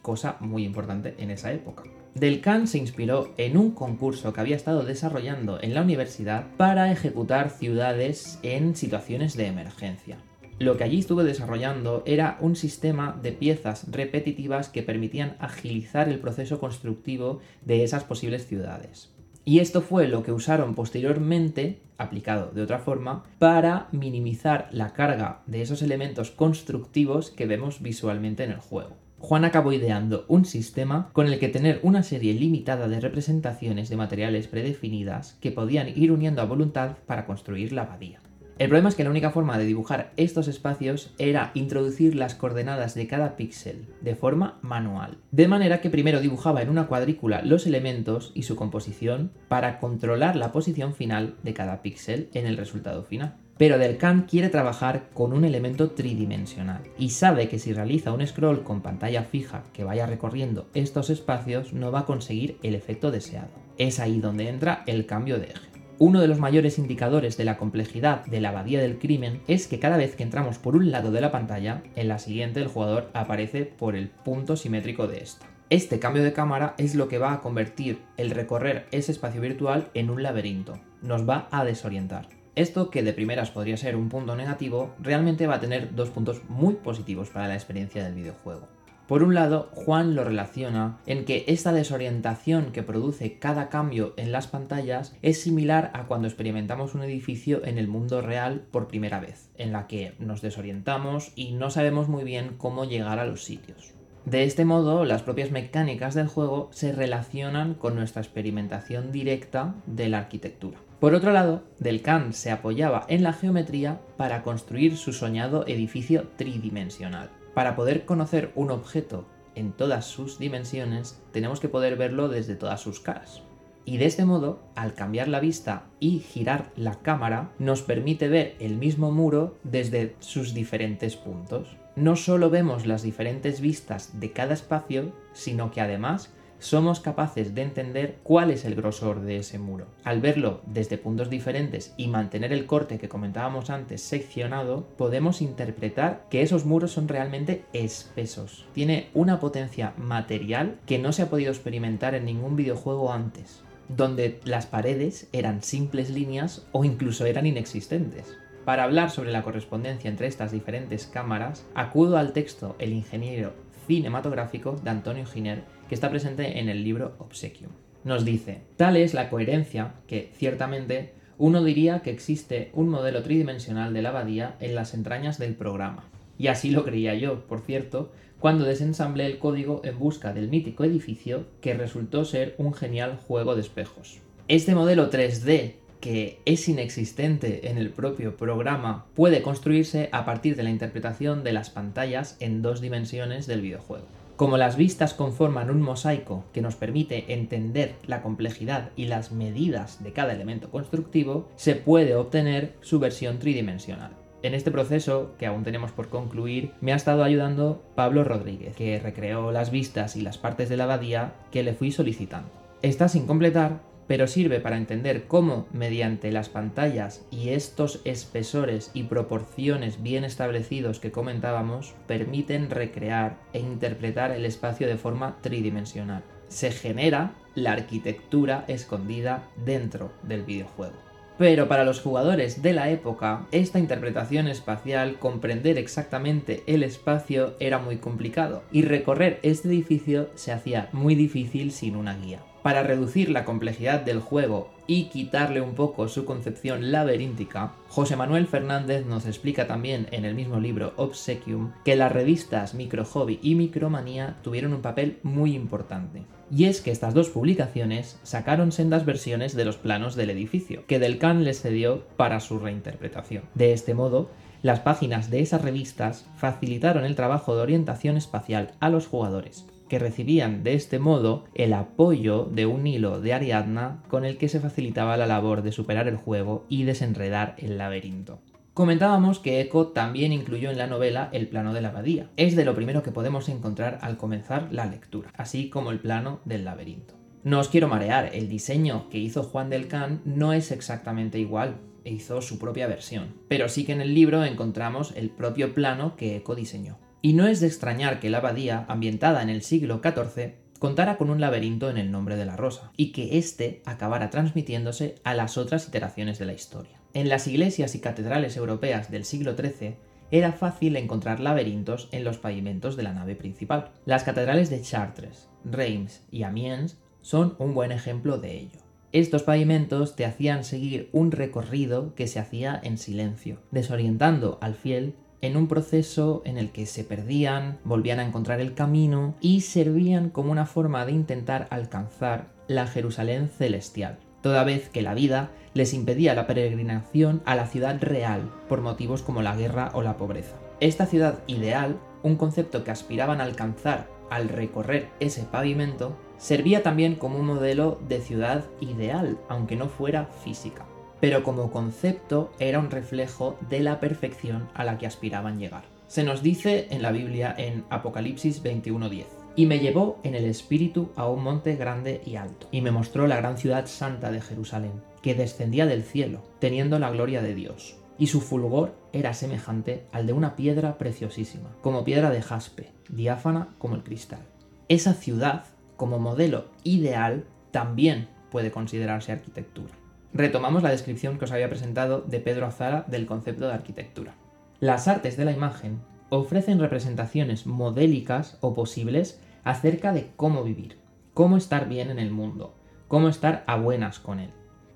cosa 0.00 0.38
muy 0.40 0.64
importante 0.64 1.14
en 1.18 1.30
esa 1.30 1.52
época. 1.52 1.82
Delcan 2.14 2.66
se 2.66 2.78
inspiró 2.78 3.34
en 3.36 3.58
un 3.58 3.72
concurso 3.72 4.32
que 4.32 4.40
había 4.40 4.56
estado 4.56 4.82
desarrollando 4.82 5.60
en 5.60 5.74
la 5.74 5.82
universidad 5.82 6.46
para 6.56 6.90
ejecutar 6.90 7.50
ciudades 7.50 8.38
en 8.42 8.76
situaciones 8.76 9.36
de 9.36 9.46
emergencia. 9.46 10.16
Lo 10.58 10.78
que 10.78 10.84
allí 10.84 11.00
estuve 11.00 11.22
desarrollando 11.24 12.02
era 12.06 12.38
un 12.40 12.56
sistema 12.56 13.14
de 13.22 13.32
piezas 13.32 13.90
repetitivas 13.90 14.70
que 14.70 14.82
permitían 14.82 15.36
agilizar 15.38 16.08
el 16.08 16.18
proceso 16.18 16.58
constructivo 16.58 17.40
de 17.66 17.84
esas 17.84 18.04
posibles 18.04 18.46
ciudades. 18.46 19.14
Y 19.48 19.60
esto 19.60 19.80
fue 19.80 20.08
lo 20.08 20.24
que 20.24 20.32
usaron 20.32 20.74
posteriormente, 20.74 21.78
aplicado 21.98 22.50
de 22.50 22.62
otra 22.62 22.80
forma, 22.80 23.22
para 23.38 23.86
minimizar 23.92 24.68
la 24.72 24.92
carga 24.92 25.42
de 25.46 25.62
esos 25.62 25.82
elementos 25.82 26.32
constructivos 26.32 27.30
que 27.30 27.46
vemos 27.46 27.80
visualmente 27.80 28.42
en 28.42 28.50
el 28.50 28.58
juego. 28.58 28.96
Juan 29.20 29.44
acabó 29.44 29.72
ideando 29.72 30.24
un 30.26 30.46
sistema 30.46 31.10
con 31.12 31.28
el 31.28 31.38
que 31.38 31.48
tener 31.48 31.78
una 31.84 32.02
serie 32.02 32.34
limitada 32.34 32.88
de 32.88 32.98
representaciones 32.98 33.88
de 33.88 33.96
materiales 33.96 34.48
predefinidas 34.48 35.38
que 35.40 35.52
podían 35.52 35.96
ir 35.96 36.10
uniendo 36.10 36.42
a 36.42 36.46
voluntad 36.46 36.96
para 37.06 37.24
construir 37.24 37.72
la 37.72 37.82
abadía. 37.82 38.20
El 38.58 38.68
problema 38.68 38.88
es 38.88 38.94
que 38.94 39.04
la 39.04 39.10
única 39.10 39.30
forma 39.30 39.58
de 39.58 39.66
dibujar 39.66 40.12
estos 40.16 40.48
espacios 40.48 41.12
era 41.18 41.50
introducir 41.52 42.14
las 42.14 42.34
coordenadas 42.34 42.94
de 42.94 43.06
cada 43.06 43.36
píxel 43.36 43.86
de 44.00 44.14
forma 44.14 44.58
manual. 44.62 45.18
De 45.30 45.46
manera 45.46 45.82
que 45.82 45.90
primero 45.90 46.20
dibujaba 46.20 46.62
en 46.62 46.70
una 46.70 46.86
cuadrícula 46.86 47.42
los 47.42 47.66
elementos 47.66 48.32
y 48.34 48.44
su 48.44 48.56
composición 48.56 49.30
para 49.48 49.78
controlar 49.78 50.36
la 50.36 50.52
posición 50.52 50.94
final 50.94 51.34
de 51.42 51.52
cada 51.52 51.82
píxel 51.82 52.30
en 52.32 52.46
el 52.46 52.56
resultado 52.56 53.04
final. 53.04 53.36
Pero 53.58 53.76
Delcan 53.76 54.22
quiere 54.22 54.48
trabajar 54.48 55.10
con 55.12 55.34
un 55.34 55.44
elemento 55.44 55.90
tridimensional 55.90 56.82
y 56.98 57.10
sabe 57.10 57.48
que 57.48 57.58
si 57.58 57.74
realiza 57.74 58.12
un 58.12 58.26
scroll 58.26 58.64
con 58.64 58.80
pantalla 58.80 59.24
fija 59.24 59.64
que 59.74 59.84
vaya 59.84 60.06
recorriendo 60.06 60.66
estos 60.72 61.10
espacios 61.10 61.74
no 61.74 61.92
va 61.92 62.00
a 62.00 62.06
conseguir 62.06 62.58
el 62.62 62.74
efecto 62.74 63.10
deseado. 63.10 63.50
Es 63.76 64.00
ahí 64.00 64.18
donde 64.20 64.48
entra 64.48 64.82
el 64.86 65.04
cambio 65.04 65.38
de 65.38 65.46
eje. 65.46 65.75
Uno 65.98 66.20
de 66.20 66.28
los 66.28 66.38
mayores 66.38 66.76
indicadores 66.76 67.38
de 67.38 67.46
la 67.46 67.56
complejidad 67.56 68.26
de 68.26 68.42
la 68.42 68.50
abadía 68.50 68.82
del 68.82 68.98
crimen 68.98 69.40
es 69.48 69.66
que 69.66 69.78
cada 69.78 69.96
vez 69.96 70.14
que 70.14 70.24
entramos 70.24 70.58
por 70.58 70.76
un 70.76 70.90
lado 70.90 71.10
de 71.10 71.22
la 71.22 71.32
pantalla, 71.32 71.82
en 71.94 72.08
la 72.08 72.18
siguiente 72.18 72.60
el 72.60 72.68
jugador 72.68 73.08
aparece 73.14 73.64
por 73.64 73.96
el 73.96 74.08
punto 74.08 74.56
simétrico 74.56 75.06
de 75.06 75.22
esta. 75.22 75.46
Este 75.70 75.98
cambio 75.98 76.22
de 76.22 76.34
cámara 76.34 76.74
es 76.76 76.94
lo 76.96 77.08
que 77.08 77.16
va 77.16 77.32
a 77.32 77.40
convertir 77.40 78.02
el 78.18 78.30
recorrer 78.30 78.86
ese 78.90 79.10
espacio 79.10 79.40
virtual 79.40 79.88
en 79.94 80.10
un 80.10 80.22
laberinto. 80.22 80.78
Nos 81.00 81.26
va 81.26 81.48
a 81.50 81.64
desorientar. 81.64 82.28
Esto, 82.56 82.90
que 82.90 83.02
de 83.02 83.14
primeras 83.14 83.50
podría 83.50 83.78
ser 83.78 83.96
un 83.96 84.10
punto 84.10 84.36
negativo, 84.36 84.94
realmente 85.00 85.46
va 85.46 85.54
a 85.54 85.60
tener 85.60 85.94
dos 85.94 86.10
puntos 86.10 86.42
muy 86.48 86.74
positivos 86.74 87.30
para 87.30 87.48
la 87.48 87.54
experiencia 87.54 88.04
del 88.04 88.14
videojuego. 88.14 88.68
Por 89.06 89.22
un 89.22 89.34
lado, 89.34 89.68
Juan 89.72 90.16
lo 90.16 90.24
relaciona 90.24 90.98
en 91.06 91.24
que 91.24 91.44
esta 91.46 91.72
desorientación 91.72 92.72
que 92.72 92.82
produce 92.82 93.38
cada 93.38 93.68
cambio 93.68 94.14
en 94.16 94.32
las 94.32 94.48
pantallas 94.48 95.14
es 95.22 95.40
similar 95.40 95.92
a 95.94 96.06
cuando 96.06 96.26
experimentamos 96.26 96.96
un 96.96 97.04
edificio 97.04 97.64
en 97.64 97.78
el 97.78 97.86
mundo 97.86 98.20
real 98.20 98.64
por 98.72 98.88
primera 98.88 99.20
vez, 99.20 99.48
en 99.58 99.70
la 99.70 99.86
que 99.86 100.14
nos 100.18 100.42
desorientamos 100.42 101.30
y 101.36 101.52
no 101.52 101.70
sabemos 101.70 102.08
muy 102.08 102.24
bien 102.24 102.54
cómo 102.58 102.84
llegar 102.84 103.20
a 103.20 103.26
los 103.26 103.44
sitios. 103.44 103.92
De 104.24 104.42
este 104.42 104.64
modo, 104.64 105.04
las 105.04 105.22
propias 105.22 105.52
mecánicas 105.52 106.14
del 106.14 106.26
juego 106.26 106.68
se 106.72 106.90
relacionan 106.90 107.74
con 107.74 107.94
nuestra 107.94 108.22
experimentación 108.22 109.12
directa 109.12 109.76
de 109.86 110.08
la 110.08 110.18
arquitectura. 110.18 110.80
Por 110.98 111.14
otro 111.14 111.30
lado, 111.30 111.62
Delcan 111.78 112.32
se 112.32 112.50
apoyaba 112.50 113.04
en 113.08 113.22
la 113.22 113.32
geometría 113.32 114.00
para 114.16 114.42
construir 114.42 114.96
su 114.96 115.12
soñado 115.12 115.64
edificio 115.68 116.26
tridimensional. 116.36 117.30
Para 117.56 117.74
poder 117.74 118.04
conocer 118.04 118.52
un 118.54 118.70
objeto 118.70 119.24
en 119.54 119.72
todas 119.72 120.04
sus 120.04 120.38
dimensiones, 120.38 121.22
tenemos 121.32 121.58
que 121.58 121.70
poder 121.70 121.96
verlo 121.96 122.28
desde 122.28 122.54
todas 122.54 122.82
sus 122.82 123.00
caras. 123.00 123.40
Y 123.86 123.96
de 123.96 124.04
este 124.04 124.26
modo, 124.26 124.60
al 124.74 124.92
cambiar 124.92 125.26
la 125.28 125.40
vista 125.40 125.86
y 125.98 126.18
girar 126.18 126.70
la 126.76 126.96
cámara, 126.96 127.52
nos 127.58 127.80
permite 127.80 128.28
ver 128.28 128.56
el 128.60 128.76
mismo 128.76 129.10
muro 129.10 129.56
desde 129.64 130.16
sus 130.18 130.52
diferentes 130.52 131.16
puntos. 131.16 131.78
No 131.94 132.14
solo 132.16 132.50
vemos 132.50 132.84
las 132.84 133.00
diferentes 133.00 133.62
vistas 133.62 134.20
de 134.20 134.32
cada 134.32 134.52
espacio, 134.52 135.14
sino 135.32 135.70
que 135.70 135.80
además 135.80 136.35
somos 136.58 137.00
capaces 137.00 137.54
de 137.54 137.62
entender 137.62 138.18
cuál 138.22 138.50
es 138.50 138.64
el 138.64 138.74
grosor 138.74 139.20
de 139.20 139.38
ese 139.38 139.58
muro. 139.58 139.86
Al 140.04 140.20
verlo 140.20 140.60
desde 140.66 140.98
puntos 140.98 141.30
diferentes 141.30 141.94
y 141.96 142.08
mantener 142.08 142.52
el 142.52 142.66
corte 142.66 142.98
que 142.98 143.08
comentábamos 143.08 143.70
antes 143.70 144.02
seccionado, 144.02 144.86
podemos 144.96 145.42
interpretar 145.42 146.24
que 146.30 146.42
esos 146.42 146.64
muros 146.64 146.92
son 146.92 147.08
realmente 147.08 147.64
espesos. 147.72 148.66
Tiene 148.72 149.08
una 149.14 149.40
potencia 149.40 149.92
material 149.96 150.78
que 150.86 150.98
no 150.98 151.12
se 151.12 151.22
ha 151.22 151.30
podido 151.30 151.50
experimentar 151.50 152.14
en 152.14 152.24
ningún 152.24 152.56
videojuego 152.56 153.12
antes, 153.12 153.62
donde 153.88 154.40
las 154.44 154.66
paredes 154.66 155.28
eran 155.32 155.62
simples 155.62 156.10
líneas 156.10 156.66
o 156.72 156.84
incluso 156.84 157.26
eran 157.26 157.46
inexistentes. 157.46 158.36
Para 158.64 158.82
hablar 158.82 159.10
sobre 159.10 159.30
la 159.30 159.42
correspondencia 159.42 160.10
entre 160.10 160.26
estas 160.26 160.50
diferentes 160.50 161.06
cámaras, 161.06 161.64
acudo 161.74 162.16
al 162.18 162.32
texto 162.32 162.74
El 162.80 162.92
ingeniero 162.92 163.52
cinematográfico 163.86 164.72
de 164.82 164.90
Antonio 164.90 165.24
Giner, 165.24 165.62
que 165.88 165.94
está 165.94 166.10
presente 166.10 166.58
en 166.58 166.68
el 166.68 166.84
libro 166.84 167.14
Obsequium. 167.18 167.70
Nos 168.04 168.24
dice, 168.24 168.60
tal 168.76 168.96
es 168.96 169.14
la 169.14 169.30
coherencia 169.30 169.94
que, 170.06 170.30
ciertamente, 170.36 171.12
uno 171.38 171.62
diría 171.64 172.00
que 172.00 172.10
existe 172.10 172.70
un 172.72 172.88
modelo 172.88 173.22
tridimensional 173.22 173.92
de 173.92 174.02
la 174.02 174.10
abadía 174.10 174.56
en 174.60 174.74
las 174.74 174.94
entrañas 174.94 175.38
del 175.38 175.54
programa. 175.54 176.04
Y 176.38 176.48
así 176.48 176.70
lo 176.70 176.84
creía 176.84 177.14
yo, 177.14 177.46
por 177.46 177.60
cierto, 177.60 178.12
cuando 178.38 178.64
desensamblé 178.64 179.26
el 179.26 179.38
código 179.38 179.80
en 179.84 179.98
busca 179.98 180.32
del 180.32 180.48
mítico 180.48 180.84
edificio 180.84 181.46
que 181.60 181.74
resultó 181.74 182.24
ser 182.24 182.54
un 182.58 182.74
genial 182.74 183.18
juego 183.26 183.54
de 183.54 183.62
espejos. 183.62 184.18
Este 184.48 184.74
modelo 184.74 185.10
3D 185.10 185.74
que 186.00 186.40
es 186.44 186.68
inexistente 186.68 187.68
en 187.70 187.78
el 187.78 187.90
propio 187.90 188.36
programa 188.36 189.06
puede 189.14 189.42
construirse 189.42 190.08
a 190.12 190.24
partir 190.24 190.54
de 190.54 190.62
la 190.62 190.70
interpretación 190.70 191.42
de 191.42 191.52
las 191.52 191.70
pantallas 191.70 192.36
en 192.38 192.62
dos 192.62 192.80
dimensiones 192.80 193.46
del 193.46 193.62
videojuego. 193.62 194.06
Como 194.36 194.58
las 194.58 194.76
vistas 194.76 195.14
conforman 195.14 195.70
un 195.70 195.80
mosaico 195.80 196.44
que 196.52 196.60
nos 196.60 196.76
permite 196.76 197.32
entender 197.32 197.94
la 198.06 198.20
complejidad 198.20 198.90
y 198.94 199.06
las 199.06 199.32
medidas 199.32 200.04
de 200.04 200.12
cada 200.12 200.34
elemento 200.34 200.70
constructivo, 200.70 201.48
se 201.56 201.74
puede 201.74 202.14
obtener 202.14 202.74
su 202.82 202.98
versión 202.98 203.38
tridimensional. 203.38 204.10
En 204.42 204.52
este 204.52 204.70
proceso, 204.70 205.34
que 205.38 205.46
aún 205.46 205.64
tenemos 205.64 205.90
por 205.90 206.10
concluir, 206.10 206.72
me 206.82 206.92
ha 206.92 206.96
estado 206.96 207.24
ayudando 207.24 207.82
Pablo 207.94 208.24
Rodríguez, 208.24 208.76
que 208.76 209.00
recreó 209.00 209.52
las 209.52 209.70
vistas 209.70 210.16
y 210.16 210.20
las 210.20 210.36
partes 210.36 210.68
de 210.68 210.76
la 210.76 210.84
abadía 210.84 211.32
que 211.50 211.62
le 211.62 211.72
fui 211.72 211.90
solicitando. 211.90 212.50
Está 212.82 213.08
sin 213.08 213.26
completar, 213.26 213.80
pero 214.06 214.26
sirve 214.26 214.60
para 214.60 214.76
entender 214.76 215.24
cómo, 215.26 215.66
mediante 215.72 216.32
las 216.32 216.48
pantallas 216.48 217.26
y 217.30 217.50
estos 217.50 218.00
espesores 218.04 218.90
y 218.94 219.04
proporciones 219.04 220.02
bien 220.02 220.24
establecidos 220.24 221.00
que 221.00 221.10
comentábamos, 221.10 221.94
permiten 222.06 222.70
recrear 222.70 223.38
e 223.52 223.60
interpretar 223.60 224.30
el 224.30 224.44
espacio 224.44 224.86
de 224.86 224.96
forma 224.96 225.36
tridimensional. 225.40 226.22
Se 226.48 226.70
genera 226.70 227.34
la 227.54 227.72
arquitectura 227.72 228.64
escondida 228.68 229.48
dentro 229.64 230.12
del 230.22 230.44
videojuego. 230.44 231.06
Pero 231.38 231.68
para 231.68 231.84
los 231.84 232.00
jugadores 232.00 232.62
de 232.62 232.72
la 232.72 232.88
época, 232.88 233.46
esta 233.50 233.78
interpretación 233.78 234.48
espacial, 234.48 235.18
comprender 235.18 235.76
exactamente 235.76 236.62
el 236.66 236.82
espacio 236.82 237.56
era 237.60 237.78
muy 237.78 237.98
complicado, 237.98 238.62
y 238.72 238.82
recorrer 238.82 239.38
este 239.42 239.68
edificio 239.68 240.30
se 240.34 240.52
hacía 240.52 240.88
muy 240.92 241.14
difícil 241.14 241.72
sin 241.72 241.96
una 241.96 242.16
guía. 242.16 242.40
Para 242.66 242.82
reducir 242.82 243.30
la 243.30 243.44
complejidad 243.44 244.00
del 244.00 244.18
juego 244.18 244.70
y 244.88 245.04
quitarle 245.04 245.60
un 245.60 245.76
poco 245.76 246.08
su 246.08 246.24
concepción 246.24 246.90
laberíntica, 246.90 247.74
José 247.88 248.16
Manuel 248.16 248.48
Fernández 248.48 249.06
nos 249.06 249.24
explica 249.24 249.68
también 249.68 250.08
en 250.10 250.24
el 250.24 250.34
mismo 250.34 250.58
libro 250.58 250.92
Obsequium 250.96 251.70
que 251.84 251.94
las 251.94 252.10
revistas 252.10 252.74
Micro 252.74 253.04
Hobby 253.04 253.38
y 253.40 253.54
Micromanía 253.54 254.38
tuvieron 254.42 254.72
un 254.72 254.82
papel 254.82 255.20
muy 255.22 255.54
importante. 255.54 256.24
Y 256.50 256.64
es 256.64 256.80
que 256.80 256.90
estas 256.90 257.14
dos 257.14 257.28
publicaciones 257.28 258.18
sacaron 258.24 258.72
sendas 258.72 259.04
versiones 259.04 259.54
de 259.54 259.64
los 259.64 259.76
planos 259.76 260.16
del 260.16 260.30
edificio, 260.30 260.82
que 260.88 260.98
Delcan 260.98 261.44
les 261.44 261.62
cedió 261.62 262.02
para 262.16 262.40
su 262.40 262.58
reinterpretación. 262.58 263.44
De 263.54 263.74
este 263.74 263.94
modo, 263.94 264.28
las 264.62 264.80
páginas 264.80 265.30
de 265.30 265.38
esas 265.38 265.62
revistas 265.62 266.26
facilitaron 266.36 267.04
el 267.04 267.14
trabajo 267.14 267.54
de 267.54 267.62
orientación 267.62 268.16
espacial 268.16 268.72
a 268.80 268.88
los 268.88 269.06
jugadores, 269.06 269.66
que 269.88 269.98
recibían 269.98 270.62
de 270.62 270.74
este 270.74 270.98
modo 270.98 271.44
el 271.54 271.72
apoyo 271.72 272.44
de 272.44 272.66
un 272.66 272.86
hilo 272.86 273.20
de 273.20 273.32
Ariadna 273.32 274.02
con 274.08 274.24
el 274.24 274.38
que 274.38 274.48
se 274.48 274.60
facilitaba 274.60 275.16
la 275.16 275.26
labor 275.26 275.62
de 275.62 275.72
superar 275.72 276.08
el 276.08 276.16
juego 276.16 276.64
y 276.68 276.84
desenredar 276.84 277.54
el 277.58 277.78
laberinto. 277.78 278.40
Comentábamos 278.74 279.38
que 279.38 279.60
Eco 279.60 279.86
también 279.86 280.32
incluyó 280.32 280.70
en 280.70 280.76
la 280.76 280.86
novela 280.86 281.30
el 281.32 281.48
plano 281.48 281.72
de 281.72 281.80
la 281.80 281.88
abadía. 281.88 282.28
Es 282.36 282.56
de 282.56 282.64
lo 282.66 282.74
primero 282.74 283.02
que 283.02 283.10
podemos 283.10 283.48
encontrar 283.48 283.98
al 284.02 284.18
comenzar 284.18 284.68
la 284.70 284.84
lectura, 284.84 285.30
así 285.34 285.70
como 285.70 285.90
el 285.90 285.98
plano 285.98 286.40
del 286.44 286.66
laberinto. 286.66 287.14
No 287.42 287.58
os 287.58 287.68
quiero 287.68 287.88
marear, 287.88 288.30
el 288.34 288.48
diseño 288.48 289.08
que 289.08 289.18
hizo 289.18 289.44
Juan 289.44 289.70
del 289.70 289.88
Can 289.88 290.20
no 290.24 290.52
es 290.52 290.72
exactamente 290.72 291.38
igual, 291.38 291.76
e 292.04 292.12
hizo 292.12 292.42
su 292.42 292.58
propia 292.58 292.86
versión, 292.86 293.34
pero 293.48 293.68
sí 293.68 293.84
que 293.84 293.92
en 293.92 294.00
el 294.00 294.14
libro 294.14 294.44
encontramos 294.44 295.12
el 295.16 295.30
propio 295.30 295.72
plano 295.72 296.14
que 296.16 296.36
Eco 296.36 296.54
diseñó. 296.54 296.98
Y 297.22 297.32
no 297.32 297.46
es 297.46 297.60
de 297.60 297.66
extrañar 297.66 298.20
que 298.20 298.30
la 298.30 298.38
abadía, 298.38 298.84
ambientada 298.88 299.42
en 299.42 299.48
el 299.48 299.62
siglo 299.62 300.00
XIV, 300.02 300.54
contara 300.78 301.16
con 301.16 301.30
un 301.30 301.40
laberinto 301.40 301.90
en 301.90 301.96
el 301.96 302.10
nombre 302.10 302.36
de 302.36 302.44
la 302.44 302.56
rosa, 302.56 302.92
y 302.96 303.12
que 303.12 303.38
éste 303.38 303.82
acabara 303.84 304.30
transmitiéndose 304.30 305.16
a 305.24 305.34
las 305.34 305.58
otras 305.58 305.88
iteraciones 305.88 306.38
de 306.38 306.46
la 306.46 306.52
historia. 306.52 307.00
En 307.14 307.28
las 307.28 307.46
iglesias 307.46 307.94
y 307.94 308.00
catedrales 308.00 308.56
europeas 308.56 309.10
del 309.10 309.24
siglo 309.24 309.56
XIII 309.56 309.96
era 310.30 310.52
fácil 310.52 310.96
encontrar 310.96 311.40
laberintos 311.40 312.08
en 312.12 312.24
los 312.24 312.38
pavimentos 312.38 312.96
de 312.96 313.04
la 313.04 313.12
nave 313.12 313.36
principal. 313.36 313.92
Las 314.04 314.24
catedrales 314.24 314.70
de 314.70 314.82
Chartres, 314.82 315.48
Reims 315.64 316.22
y 316.30 316.42
Amiens 316.42 316.98
son 317.22 317.54
un 317.58 317.74
buen 317.74 317.92
ejemplo 317.92 318.38
de 318.38 318.56
ello. 318.56 318.80
Estos 319.12 319.44
pavimentos 319.44 320.16
te 320.16 320.26
hacían 320.26 320.64
seguir 320.64 321.08
un 321.12 321.30
recorrido 321.30 322.14
que 322.14 322.26
se 322.26 322.38
hacía 322.38 322.78
en 322.82 322.98
silencio, 322.98 323.60
desorientando 323.70 324.58
al 324.60 324.74
fiel 324.74 325.14
en 325.40 325.56
un 325.56 325.68
proceso 325.68 326.42
en 326.44 326.58
el 326.58 326.70
que 326.70 326.86
se 326.86 327.04
perdían, 327.04 327.78
volvían 327.84 328.20
a 328.20 328.24
encontrar 328.24 328.60
el 328.60 328.74
camino 328.74 329.34
y 329.40 329.60
servían 329.60 330.30
como 330.30 330.52
una 330.52 330.66
forma 330.66 331.04
de 331.06 331.12
intentar 331.12 331.66
alcanzar 331.70 332.48
la 332.68 332.86
Jerusalén 332.86 333.48
celestial 333.48 334.18
toda 334.46 334.62
vez 334.62 334.88
que 334.90 335.02
la 335.02 335.12
vida 335.12 335.50
les 335.74 335.92
impedía 335.92 336.32
la 336.32 336.46
peregrinación 336.46 337.42
a 337.46 337.56
la 337.56 337.66
ciudad 337.66 338.00
real 338.00 338.48
por 338.68 338.80
motivos 338.80 339.22
como 339.22 339.42
la 339.42 339.56
guerra 339.56 339.90
o 339.92 340.02
la 340.02 340.16
pobreza. 340.16 340.54
Esta 340.78 341.06
ciudad 341.06 341.40
ideal, 341.48 341.98
un 342.22 342.36
concepto 342.36 342.84
que 342.84 342.92
aspiraban 342.92 343.40
a 343.40 343.44
alcanzar 343.44 344.06
al 344.30 344.48
recorrer 344.48 345.08
ese 345.18 345.42
pavimento, 345.42 346.16
servía 346.38 346.84
también 346.84 347.16
como 347.16 347.40
un 347.40 347.46
modelo 347.46 347.98
de 348.08 348.20
ciudad 348.20 348.64
ideal, 348.80 349.36
aunque 349.48 349.74
no 349.74 349.88
fuera 349.88 350.26
física. 350.26 350.86
Pero 351.20 351.42
como 351.42 351.70
concepto 351.70 352.52
era 352.58 352.78
un 352.78 352.90
reflejo 352.90 353.58
de 353.68 353.80
la 353.80 354.00
perfección 354.00 354.68
a 354.74 354.84
la 354.84 354.98
que 354.98 355.06
aspiraban 355.06 355.58
llegar. 355.58 355.84
Se 356.08 356.22
nos 356.22 356.42
dice 356.42 356.86
en 356.90 357.02
la 357.02 357.10
Biblia 357.10 357.54
en 357.58 357.84
Apocalipsis 357.90 358.62
21:10. 358.62 359.26
Y 359.56 359.66
me 359.66 359.78
llevó 359.78 360.20
en 360.22 360.34
el 360.34 360.44
espíritu 360.44 361.10
a 361.16 361.28
un 361.28 361.42
monte 361.42 361.76
grande 361.76 362.20
y 362.26 362.36
alto, 362.36 362.68
y 362.70 362.82
me 362.82 362.90
mostró 362.90 363.26
la 363.26 363.36
gran 363.36 363.56
ciudad 363.56 363.86
santa 363.86 364.30
de 364.30 364.42
Jerusalén, 364.42 364.92
que 365.22 365.34
descendía 365.34 365.86
del 365.86 366.02
cielo, 366.02 366.42
teniendo 366.58 366.98
la 366.98 367.10
gloria 367.10 367.40
de 367.40 367.54
Dios. 367.54 367.96
Y 368.18 368.26
su 368.26 368.42
fulgor 368.42 368.94
era 369.12 369.32
semejante 369.32 370.04
al 370.12 370.26
de 370.26 370.34
una 370.34 370.56
piedra 370.56 370.98
preciosísima, 370.98 371.70
como 371.80 372.04
piedra 372.04 372.30
de 372.30 372.42
jaspe, 372.42 372.92
diáfana 373.08 373.74
como 373.78 373.94
el 373.94 374.02
cristal. 374.02 374.40
Esa 374.88 375.14
ciudad, 375.14 375.64
como 375.96 376.18
modelo 376.18 376.66
ideal, 376.84 377.44
también 377.70 378.28
puede 378.50 378.70
considerarse 378.70 379.32
arquitectura. 379.32 379.94
Retomamos 380.36 380.82
la 380.82 380.90
descripción 380.90 381.38
que 381.38 381.46
os 381.46 381.52
había 381.52 381.70
presentado 381.70 382.20
de 382.20 382.40
Pedro 382.40 382.66
Azara 382.66 383.06
del 383.08 383.24
concepto 383.24 383.66
de 383.66 383.72
arquitectura. 383.72 384.34
Las 384.80 385.08
artes 385.08 385.38
de 385.38 385.46
la 385.46 385.52
imagen 385.52 386.02
ofrecen 386.28 386.78
representaciones 386.78 387.66
modélicas 387.66 388.58
o 388.60 388.74
posibles 388.74 389.40
acerca 389.64 390.12
de 390.12 390.32
cómo 390.36 390.62
vivir, 390.62 390.98
cómo 391.32 391.56
estar 391.56 391.88
bien 391.88 392.10
en 392.10 392.18
el 392.18 392.30
mundo, 392.30 392.74
cómo 393.08 393.30
estar 393.30 393.64
a 393.66 393.76
buenas 393.76 394.18
con 394.18 394.38
él. 394.38 394.50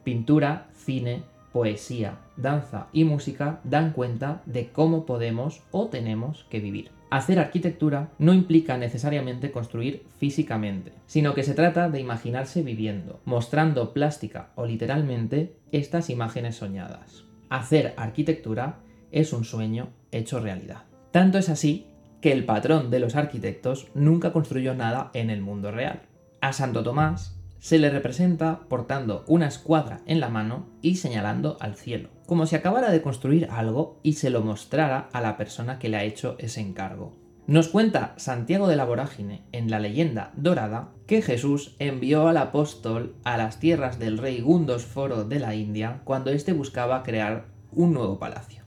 Pintura, 0.04 0.66
cine, 0.74 1.22
poesía, 1.52 2.18
danza 2.36 2.88
y 2.92 3.04
música 3.04 3.60
dan 3.64 3.92
cuenta 3.92 4.42
de 4.46 4.68
cómo 4.70 5.06
podemos 5.06 5.62
o 5.70 5.88
tenemos 5.88 6.46
que 6.50 6.60
vivir. 6.60 6.90
Hacer 7.10 7.40
arquitectura 7.40 8.10
no 8.18 8.32
implica 8.32 8.78
necesariamente 8.78 9.50
construir 9.50 10.04
físicamente, 10.18 10.92
sino 11.06 11.34
que 11.34 11.42
se 11.42 11.54
trata 11.54 11.90
de 11.90 11.98
imaginarse 11.98 12.62
viviendo, 12.62 13.20
mostrando 13.24 13.92
plástica 13.92 14.50
o 14.54 14.64
literalmente 14.64 15.56
estas 15.72 16.08
imágenes 16.08 16.56
soñadas. 16.56 17.24
Hacer 17.48 17.94
arquitectura 17.96 18.78
es 19.10 19.32
un 19.32 19.44
sueño 19.44 19.88
hecho 20.12 20.38
realidad. 20.38 20.84
Tanto 21.10 21.38
es 21.38 21.48
así 21.48 21.88
que 22.20 22.30
el 22.30 22.44
patrón 22.44 22.90
de 22.90 23.00
los 23.00 23.16
arquitectos 23.16 23.88
nunca 23.94 24.32
construyó 24.32 24.74
nada 24.74 25.10
en 25.12 25.30
el 25.30 25.40
mundo 25.40 25.72
real. 25.72 26.02
A 26.40 26.52
Santo 26.52 26.84
Tomás 26.84 27.39
se 27.60 27.78
le 27.78 27.90
representa 27.90 28.60
portando 28.68 29.24
una 29.28 29.46
escuadra 29.46 30.00
en 30.06 30.18
la 30.18 30.30
mano 30.30 30.66
y 30.82 30.96
señalando 30.96 31.58
al 31.60 31.76
cielo, 31.76 32.08
como 32.26 32.46
si 32.46 32.56
acabara 32.56 32.90
de 32.90 33.02
construir 33.02 33.48
algo 33.50 34.00
y 34.02 34.14
se 34.14 34.30
lo 34.30 34.40
mostrara 34.40 35.08
a 35.12 35.20
la 35.20 35.36
persona 35.36 35.78
que 35.78 35.90
le 35.90 35.98
ha 35.98 36.04
hecho 36.04 36.36
ese 36.38 36.60
encargo. 36.60 37.20
Nos 37.46 37.68
cuenta 37.68 38.14
Santiago 38.16 38.66
de 38.68 38.76
la 38.76 38.84
Vorágine 38.84 39.42
en 39.52 39.70
la 39.70 39.78
leyenda 39.78 40.32
dorada 40.36 40.92
que 41.06 41.20
Jesús 41.20 41.74
envió 41.78 42.28
al 42.28 42.36
apóstol 42.36 43.16
a 43.24 43.36
las 43.36 43.58
tierras 43.58 43.98
del 43.98 44.18
rey 44.18 44.40
Gundosforo 44.40 45.24
de 45.24 45.40
la 45.40 45.54
India 45.54 46.00
cuando 46.04 46.30
éste 46.30 46.52
buscaba 46.52 47.02
crear 47.02 47.46
un 47.72 47.92
nuevo 47.92 48.18
palacio. 48.18 48.64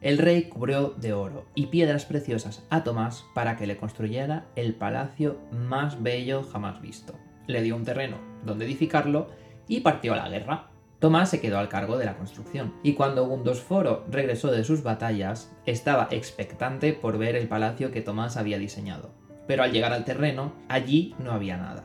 El 0.00 0.18
rey 0.18 0.44
cubrió 0.44 0.90
de 0.90 1.12
oro 1.14 1.46
y 1.54 1.66
piedras 1.66 2.04
preciosas 2.04 2.66
a 2.68 2.84
Tomás 2.84 3.24
para 3.34 3.56
que 3.56 3.66
le 3.66 3.76
construyera 3.76 4.46
el 4.56 4.74
palacio 4.74 5.38
más 5.52 6.02
bello 6.02 6.42
jamás 6.42 6.82
visto. 6.82 7.14
Le 7.46 7.62
dio 7.62 7.76
un 7.76 7.84
terreno 7.84 8.18
donde 8.44 8.64
edificarlo 8.64 9.28
y 9.68 9.80
partió 9.80 10.14
a 10.14 10.16
la 10.16 10.28
guerra. 10.28 10.68
Tomás 10.98 11.28
se 11.28 11.40
quedó 11.40 11.58
al 11.58 11.68
cargo 11.68 11.98
de 11.98 12.06
la 12.06 12.16
construcción, 12.16 12.72
y 12.82 12.94
cuando 12.94 13.26
Gundosforo 13.26 14.04
regresó 14.10 14.50
de 14.50 14.64
sus 14.64 14.82
batallas, 14.82 15.54
estaba 15.66 16.08
expectante 16.10 16.94
por 16.94 17.18
ver 17.18 17.36
el 17.36 17.48
palacio 17.48 17.90
que 17.90 18.00
Tomás 18.00 18.38
había 18.38 18.58
diseñado. 18.58 19.10
Pero 19.46 19.62
al 19.62 19.72
llegar 19.72 19.92
al 19.92 20.06
terreno, 20.06 20.52
allí 20.68 21.14
no 21.18 21.32
había 21.32 21.58
nada. 21.58 21.84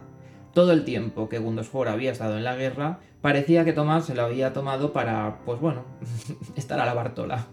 Todo 0.54 0.72
el 0.72 0.86
tiempo 0.86 1.28
que 1.28 1.40
Gundosforo 1.40 1.92
había 1.92 2.12
estado 2.12 2.38
en 2.38 2.46
la 2.46 2.56
guerra, 2.56 3.00
parecía 3.22 3.66
que 3.66 3.74
Tomás 3.74 4.06
se 4.06 4.16
lo 4.16 4.24
había 4.24 4.54
tomado 4.54 4.94
para, 4.94 5.40
pues 5.46 5.60
bueno, 5.60 5.84
estar 6.56 6.80
a 6.80 6.86
la 6.86 6.94
Bartola. 6.94 7.48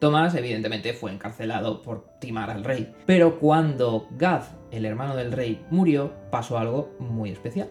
Tomás 0.00 0.34
evidentemente 0.34 0.94
fue 0.94 1.12
encarcelado 1.12 1.82
por 1.82 2.06
timar 2.20 2.50
al 2.50 2.64
rey. 2.64 2.94
Pero 3.04 3.38
cuando 3.38 4.08
Gad, 4.12 4.44
el 4.70 4.86
hermano 4.86 5.14
del 5.14 5.30
rey, 5.30 5.62
murió, 5.70 6.14
pasó 6.30 6.56
algo 6.56 6.96
muy 6.98 7.30
especial. 7.30 7.68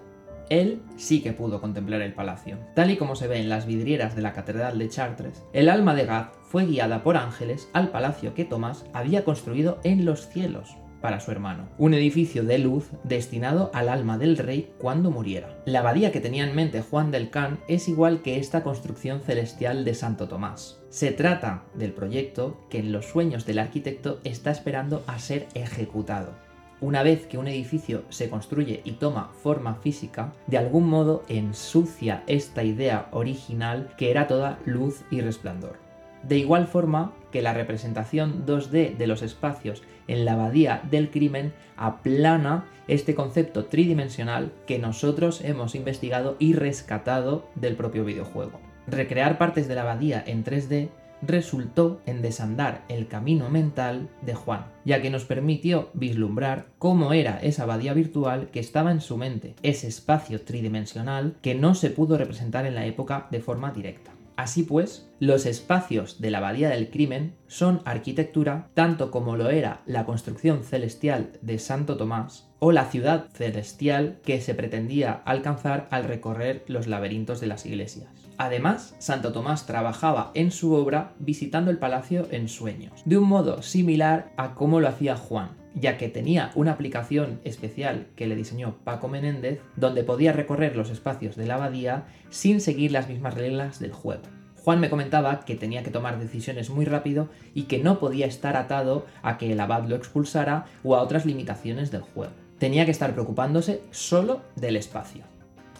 Él 0.52 0.84
sí 0.96 1.22
que 1.24 1.34
pudo 1.34 1.60
contemplar 1.60 2.02
el 2.02 2.14
palacio. 2.14 2.60
Tal 2.76 2.92
y 2.92 2.98
como 2.98 3.16
se 3.16 3.28
ve 3.28 3.40
en 3.40 3.50
las 3.50 3.66
vidrieras 3.66 4.16
de 4.16 4.22
la 4.22 4.34
Catedral 4.34 4.78
de 4.78 4.90
Chartres, 4.90 5.44
el 5.54 5.70
alma 5.70 5.96
de 5.96 6.06
Gad 6.06 6.28
fue 6.44 6.68
guiada 6.68 7.02
por 7.02 7.18
ángeles 7.18 7.68
al 7.74 7.90
palacio 7.90 8.36
que 8.36 8.46
Tomás 8.46 8.86
había 8.94 9.24
construido 9.24 9.80
en 9.84 10.06
los 10.06 10.28
cielos. 10.28 10.76
Para 11.02 11.20
su 11.20 11.32
hermano, 11.32 11.70
un 11.78 11.94
edificio 11.94 12.44
de 12.44 12.60
luz 12.60 12.90
destinado 13.04 13.72
al 13.74 13.90
alma 13.90 14.18
del 14.18 14.38
rey 14.38 14.72
cuando 14.78 15.12
muriera. 15.12 15.62
La 15.66 15.80
abadía 15.80 16.12
que 16.12 16.22
tenía 16.22 16.48
en 16.48 16.56
mente 16.56 16.82
Juan 16.82 17.12
del 17.12 17.30
Can 17.30 17.60
es 17.68 17.88
igual 17.88 18.22
que 18.22 18.38
esta 18.38 18.64
construcción 18.64 19.22
celestial 19.22 19.86
de 19.86 19.94
Santo 19.94 20.28
Tomás. 20.28 20.80
Se 20.90 21.12
trata 21.12 21.64
del 21.74 21.94
proyecto 21.94 22.58
que 22.70 22.80
en 22.80 22.92
los 22.92 23.06
sueños 23.06 23.46
del 23.46 23.60
arquitecto 23.60 24.20
está 24.24 24.52
esperando 24.52 25.04
a 25.08 25.20
ser 25.20 25.48
ejecutado. 25.54 26.34
Una 26.82 27.04
vez 27.04 27.28
que 27.28 27.38
un 27.38 27.50
edificio 27.50 28.04
se 28.08 28.30
construye 28.30 28.82
y 28.86 28.94
toma 28.94 29.32
forma 29.44 29.76
física, 29.76 30.34
de 30.48 30.58
algún 30.58 30.88
modo 30.88 31.24
ensucia 31.28 32.24
esta 32.26 32.64
idea 32.64 33.10
original 33.12 33.94
que 33.98 34.12
era 34.12 34.28
toda 34.28 34.60
luz 34.66 35.04
y 35.12 35.20
resplandor. 35.20 35.78
De 36.24 36.38
igual 36.38 36.68
forma 36.68 37.14
que 37.32 37.42
la 37.42 37.54
representación 37.54 38.46
2D 38.46 38.96
de 38.96 39.08
los 39.08 39.22
espacios 39.22 39.84
en 40.10 40.26
la 40.26 40.34
abadía 40.34 40.82
del 40.90 41.10
crimen 41.10 41.54
aplana 41.78 42.66
este 42.88 43.16
concepto 43.16 43.66
tridimensional 43.66 44.52
que 44.68 44.80
nosotros 44.80 45.42
hemos 45.44 45.76
investigado 45.76 46.36
y 46.40 46.54
rescatado 46.54 47.48
del 47.56 47.76
propio 47.76 48.04
videojuego. 48.04 48.60
Recrear 48.88 49.38
partes 49.38 49.68
de 49.68 49.76
la 49.76 49.84
abadía 49.84 50.24
en 50.26 50.44
3D 50.44 50.90
resultó 51.22 52.02
en 52.06 52.22
desandar 52.22 52.84
el 52.90 53.08
camino 53.08 53.50
mental 53.50 54.10
de 54.22 54.34
Juan, 54.34 54.66
ya 54.86 55.02
que 55.02 55.10
nos 55.10 55.26
permitió 55.26 55.90
vislumbrar 55.94 56.68
cómo 56.80 57.14
era 57.14 57.40
esa 57.40 57.64
abadía 57.64 57.94
virtual 57.94 58.50
que 58.52 58.60
estaba 58.60 58.92
en 58.92 59.02
su 59.02 59.18
mente, 59.18 59.56
ese 59.62 59.88
espacio 59.88 60.42
tridimensional 60.42 61.36
que 61.42 61.56
no 61.56 61.76
se 61.76 61.90
pudo 61.90 62.18
representar 62.18 62.66
en 62.66 62.76
la 62.76 62.86
época 62.86 63.28
de 63.32 63.42
forma 63.42 63.72
directa. 63.72 64.12
Así 64.40 64.64
pues, 64.64 65.12
los 65.20 65.46
espacios 65.46 66.22
de 66.22 66.32
la 66.32 66.38
Abadía 66.38 66.70
del 66.70 66.90
Crimen 66.90 67.36
son 67.48 67.82
arquitectura 67.84 68.70
tanto 68.74 69.12
como 69.12 69.36
lo 69.36 69.50
era 69.50 69.82
la 69.86 70.06
construcción 70.06 70.64
celestial 70.64 71.34
de 71.42 71.60
Santo 71.60 71.98
Tomás 71.98 72.50
o 72.60 72.72
la 72.72 72.86
ciudad 72.86 73.28
celestial 73.34 74.22
que 74.24 74.40
se 74.40 74.56
pretendía 74.56 75.22
alcanzar 75.26 75.90
al 75.92 76.06
recorrer 76.06 76.64
los 76.68 76.88
laberintos 76.88 77.42
de 77.42 77.48
las 77.48 77.66
iglesias. 77.66 78.08
Además, 78.38 78.96
Santo 79.00 79.34
Tomás 79.34 79.66
trabajaba 79.66 80.32
en 80.36 80.52
su 80.52 80.74
obra 80.74 81.16
visitando 81.20 81.70
el 81.70 81.78
palacio 81.78 82.26
en 82.32 82.48
sueños, 82.48 83.02
de 83.04 83.18
un 83.18 83.28
modo 83.28 83.62
similar 83.62 84.32
a 84.38 84.56
como 84.56 84.80
lo 84.80 84.88
hacía 84.88 85.18
Juan, 85.18 85.50
ya 85.76 85.98
que 85.98 86.10
tenía 86.10 86.52
una 86.56 86.72
aplicación 86.72 87.40
especial 87.44 88.08
que 88.16 88.28
le 88.28 88.36
diseñó 88.36 88.78
Paco 88.84 89.08
Menéndez, 89.08 89.62
donde 89.76 90.04
podía 90.04 90.34
recorrer 90.34 90.76
los 90.76 90.90
espacios 90.90 91.36
de 91.36 91.46
la 91.46 91.56
abadía 91.56 92.06
sin 92.30 92.62
seguir 92.62 92.92
las 92.92 93.08
mismas 93.08 93.34
reglas 93.34 93.80
del 93.80 93.92
juego. 93.92 94.24
Juan 94.64 94.80
me 94.80 94.90
comentaba 94.90 95.40
que 95.46 95.56
tenía 95.56 95.84
que 95.84 95.92
tomar 95.92 96.20
decisiones 96.20 96.70
muy 96.70 96.86
rápido 96.86 97.30
y 97.54 97.64
que 97.64 97.80
no 97.80 98.00
podía 98.00 98.26
estar 98.26 98.58
atado 98.58 99.06
a 99.24 99.38
que 99.38 99.52
el 99.52 99.60
abad 99.60 99.86
lo 99.86 99.96
expulsara 99.96 100.66
o 100.84 100.96
a 100.96 101.02
otras 101.02 101.26
limitaciones 101.26 101.92
del 101.92 102.02
juego. 102.02 102.34
Tenía 102.60 102.86
que 102.86 102.92
estar 102.92 103.14
preocupándose 103.14 103.82
solo 103.92 104.42
del 104.56 104.76
espacio. 104.76 105.24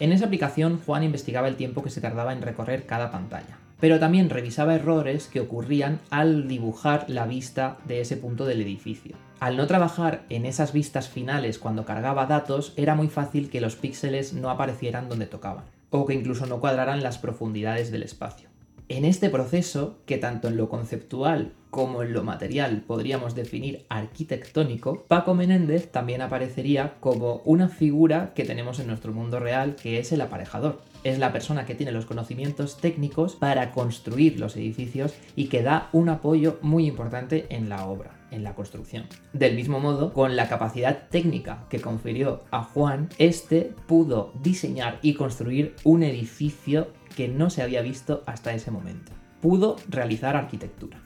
En 0.00 0.12
esa 0.12 0.24
aplicación 0.24 0.80
Juan 0.84 1.04
investigaba 1.04 1.46
el 1.46 1.56
tiempo 1.56 1.82
que 1.82 1.90
se 1.90 2.00
tardaba 2.00 2.32
en 2.32 2.40
recorrer 2.40 2.86
cada 2.86 3.10
pantalla, 3.10 3.59
pero 3.80 3.98
también 3.98 4.30
revisaba 4.30 4.74
errores 4.74 5.26
que 5.26 5.40
ocurrían 5.40 6.00
al 6.10 6.46
dibujar 6.46 7.06
la 7.08 7.26
vista 7.26 7.78
de 7.86 8.00
ese 8.00 8.16
punto 8.16 8.44
del 8.44 8.60
edificio. 8.60 9.16
Al 9.40 9.56
no 9.56 9.66
trabajar 9.66 10.24
en 10.28 10.44
esas 10.44 10.74
vistas 10.74 11.08
finales 11.08 11.58
cuando 11.58 11.86
cargaba 11.86 12.26
datos, 12.26 12.74
era 12.76 12.94
muy 12.94 13.08
fácil 13.08 13.48
que 13.48 13.62
los 13.62 13.74
píxeles 13.74 14.34
no 14.34 14.50
aparecieran 14.50 15.08
donde 15.08 15.26
tocaban, 15.26 15.64
o 15.88 16.04
que 16.04 16.12
incluso 16.12 16.44
no 16.44 16.60
cuadraran 16.60 17.02
las 17.02 17.16
profundidades 17.16 17.90
del 17.90 18.02
espacio. 18.02 18.49
En 18.90 19.04
este 19.04 19.30
proceso, 19.30 20.00
que 20.04 20.18
tanto 20.18 20.48
en 20.48 20.56
lo 20.56 20.68
conceptual 20.68 21.52
como 21.70 22.02
en 22.02 22.12
lo 22.12 22.24
material 22.24 22.82
podríamos 22.84 23.36
definir 23.36 23.86
arquitectónico, 23.88 25.04
Paco 25.06 25.32
Menéndez 25.32 25.92
también 25.92 26.22
aparecería 26.22 26.94
como 26.98 27.36
una 27.44 27.68
figura 27.68 28.32
que 28.34 28.44
tenemos 28.44 28.80
en 28.80 28.88
nuestro 28.88 29.12
mundo 29.12 29.38
real, 29.38 29.76
que 29.76 30.00
es 30.00 30.10
el 30.10 30.20
aparejador. 30.22 30.82
Es 31.04 31.20
la 31.20 31.30
persona 31.32 31.66
que 31.66 31.76
tiene 31.76 31.92
los 31.92 32.04
conocimientos 32.04 32.78
técnicos 32.78 33.36
para 33.36 33.70
construir 33.70 34.40
los 34.40 34.56
edificios 34.56 35.14
y 35.36 35.46
que 35.46 35.62
da 35.62 35.88
un 35.92 36.08
apoyo 36.08 36.58
muy 36.60 36.88
importante 36.88 37.46
en 37.48 37.68
la 37.68 37.86
obra 37.86 38.16
en 38.30 38.44
la 38.44 38.54
construcción. 38.54 39.06
Del 39.32 39.56
mismo 39.56 39.80
modo, 39.80 40.12
con 40.12 40.36
la 40.36 40.48
capacidad 40.48 41.08
técnica 41.08 41.66
que 41.68 41.80
confirió 41.80 42.44
a 42.50 42.62
Juan, 42.62 43.08
este 43.18 43.72
pudo 43.86 44.32
diseñar 44.42 44.98
y 45.02 45.14
construir 45.14 45.74
un 45.84 46.02
edificio 46.02 46.88
que 47.14 47.28
no 47.28 47.50
se 47.50 47.62
había 47.62 47.82
visto 47.82 48.22
hasta 48.26 48.54
ese 48.54 48.70
momento. 48.70 49.12
Pudo 49.40 49.76
realizar 49.88 50.36
arquitectura. 50.36 51.00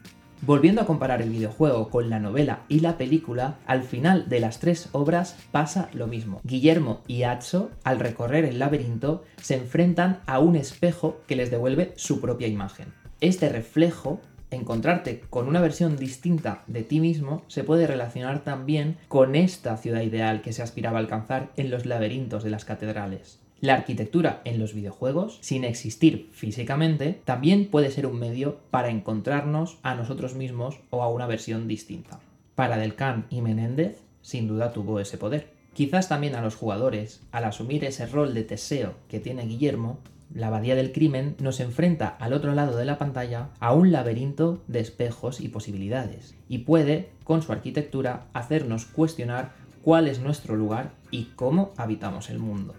Volviendo 0.47 0.83
a 0.83 0.87
comparar 0.87 1.23
el 1.23 1.31
videojuego 1.31 1.88
con 1.88 2.11
la 2.11 2.19
novela 2.19 2.64
y 2.69 2.81
la 2.81 2.99
película, 2.99 3.57
al 3.67 3.83
final 3.83 4.29
de 4.29 4.40
las 4.40 4.61
tres 4.61 4.90
obras 4.93 5.38
pasa 5.53 5.88
lo 5.95 6.07
mismo. 6.07 6.40
Guillermo 6.45 7.01
y 7.07 7.23
Atso, 7.23 7.71
al 7.83 7.99
recorrer 7.99 8.45
el 8.45 8.59
laberinto, 8.59 9.25
se 9.40 9.55
enfrentan 9.55 10.21
a 10.27 10.40
un 10.40 10.57
espejo 10.57 11.23
que 11.27 11.37
les 11.37 11.51
devuelve 11.51 11.95
su 11.97 12.21
propia 12.21 12.47
imagen. 12.47 12.93
Este 13.23 13.49
reflejo, 13.49 14.21
encontrarte 14.51 15.21
con 15.31 15.49
una 15.49 15.62
versión 15.62 15.97
distinta 15.97 16.62
de 16.67 16.83
ti 16.83 17.01
mismo, 17.01 17.43
se 17.47 17.64
puede 17.64 17.87
relacionar 17.87 18.45
también 18.45 18.99
con 19.09 19.37
esta 19.37 19.79
ciudad 19.79 20.03
ideal 20.03 20.43
que 20.43 20.53
se 20.53 20.62
aspiraba 20.62 20.99
a 20.99 21.01
alcanzar 21.01 21.53
en 21.57 21.71
los 21.71 21.87
laberintos 21.87 22.45
de 22.45 22.51
las 22.51 22.67
catedrales. 22.67 23.44
La 23.64 23.72
arquitectura 23.72 24.42
en 24.44 24.59
los 24.59 24.74
videojuegos, 24.74 25.38
sin 25.40 25.64
existir 25.64 26.29
físicamente, 26.33 27.22
también 27.24 27.70
puede 27.70 27.90
ser 27.90 28.05
un 28.05 28.18
medio 28.18 28.59
para 28.70 28.90
encontrarnos 28.90 29.79
a 29.83 29.94
nosotros 29.94 30.35
mismos 30.35 30.81
o 30.90 31.03
a 31.03 31.09
una 31.09 31.27
versión 31.27 31.66
distinta. 31.66 32.20
Para 32.57 32.77
Delcan 32.77 33.24
y 33.31 33.40
Menéndez, 33.40 34.03
sin 34.20 34.48
duda 34.48 34.74
tuvo 34.74 35.00
ese 35.00 35.16
poder. 35.16 35.48
Quizás 35.72 36.11
también 36.11 36.35
a 36.35 36.42
los 36.42 36.57
jugadores, 36.57 37.22
al 37.33 37.44
asumir 37.44 37.87
ese 37.87 38.05
rol 38.05 38.35
de 38.35 38.42
Teseo 38.42 38.96
que 39.09 39.18
tiene 39.18 39.46
Guillermo, 39.46 39.98
la 40.35 40.48
abadía 40.48 40.74
del 40.74 40.92
crimen 40.92 41.35
nos 41.38 41.59
enfrenta 41.61 42.09
al 42.20 42.35
otro 42.35 42.55
lado 42.55 42.77
de 42.77 42.85
la 42.85 42.98
pantalla 42.98 43.48
a 43.61 43.72
un 43.72 43.92
laberinto 43.92 44.62
de 44.68 44.81
espejos 44.81 45.40
y 45.40 45.48
posibilidades, 45.48 46.35
y 46.50 46.59
puede, 46.59 47.09
con 47.24 47.40
su 47.40 47.50
arquitectura, 47.50 48.27
hacernos 48.35 48.85
cuestionar 48.85 49.53
cuál 49.81 50.07
es 50.07 50.20
nuestro 50.20 50.55
lugar 50.55 50.92
y 51.11 51.31
cómo 51.35 51.72
habitamos 51.79 52.29
el 52.29 52.40
mundo. 52.40 52.74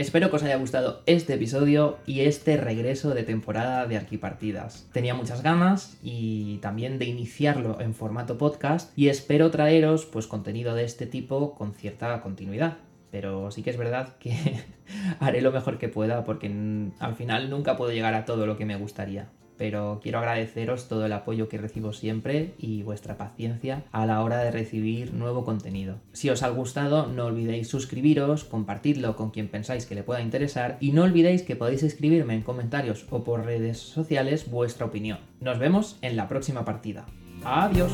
Espero 0.00 0.30
que 0.30 0.36
os 0.36 0.42
haya 0.42 0.56
gustado 0.56 1.02
este 1.04 1.34
episodio 1.34 1.98
y 2.06 2.20
este 2.20 2.56
regreso 2.56 3.12
de 3.12 3.22
temporada 3.22 3.86
de 3.86 3.98
Arquipartidas. 3.98 4.88
Tenía 4.94 5.12
muchas 5.12 5.42
ganas 5.42 5.98
y 6.02 6.56
también 6.62 6.98
de 6.98 7.04
iniciarlo 7.04 7.82
en 7.82 7.92
formato 7.92 8.38
podcast 8.38 8.96
y 8.96 9.08
espero 9.08 9.50
traeros 9.50 10.06
pues 10.06 10.26
contenido 10.26 10.74
de 10.74 10.84
este 10.84 11.04
tipo 11.04 11.54
con 11.54 11.74
cierta 11.74 12.22
continuidad. 12.22 12.78
Pero 13.10 13.50
sí 13.50 13.62
que 13.62 13.68
es 13.68 13.76
verdad 13.76 14.16
que 14.16 14.32
haré 15.20 15.42
lo 15.42 15.52
mejor 15.52 15.76
que 15.76 15.90
pueda 15.90 16.24
porque 16.24 16.50
al 16.98 17.14
final 17.14 17.50
nunca 17.50 17.76
puedo 17.76 17.92
llegar 17.92 18.14
a 18.14 18.24
todo 18.24 18.46
lo 18.46 18.56
que 18.56 18.64
me 18.64 18.76
gustaría 18.76 19.28
pero 19.60 20.00
quiero 20.02 20.20
agradeceros 20.20 20.88
todo 20.88 21.04
el 21.04 21.12
apoyo 21.12 21.50
que 21.50 21.58
recibo 21.58 21.92
siempre 21.92 22.54
y 22.56 22.82
vuestra 22.82 23.18
paciencia 23.18 23.82
a 23.92 24.06
la 24.06 24.22
hora 24.22 24.38
de 24.38 24.50
recibir 24.50 25.12
nuevo 25.12 25.44
contenido. 25.44 25.96
Si 26.14 26.30
os 26.30 26.42
ha 26.42 26.48
gustado, 26.48 27.08
no 27.08 27.26
olvidéis 27.26 27.68
suscribiros, 27.68 28.44
compartidlo 28.44 29.16
con 29.16 29.28
quien 29.30 29.48
pensáis 29.48 29.84
que 29.84 29.94
le 29.94 30.02
pueda 30.02 30.22
interesar 30.22 30.78
y 30.80 30.92
no 30.92 31.02
olvidéis 31.02 31.42
que 31.42 31.56
podéis 31.56 31.82
escribirme 31.82 32.32
en 32.32 32.40
comentarios 32.40 33.04
o 33.10 33.22
por 33.22 33.44
redes 33.44 33.76
sociales 33.76 34.50
vuestra 34.50 34.86
opinión. 34.86 35.18
Nos 35.42 35.58
vemos 35.58 35.98
en 36.00 36.16
la 36.16 36.26
próxima 36.26 36.64
partida. 36.64 37.04
Adiós. 37.44 37.92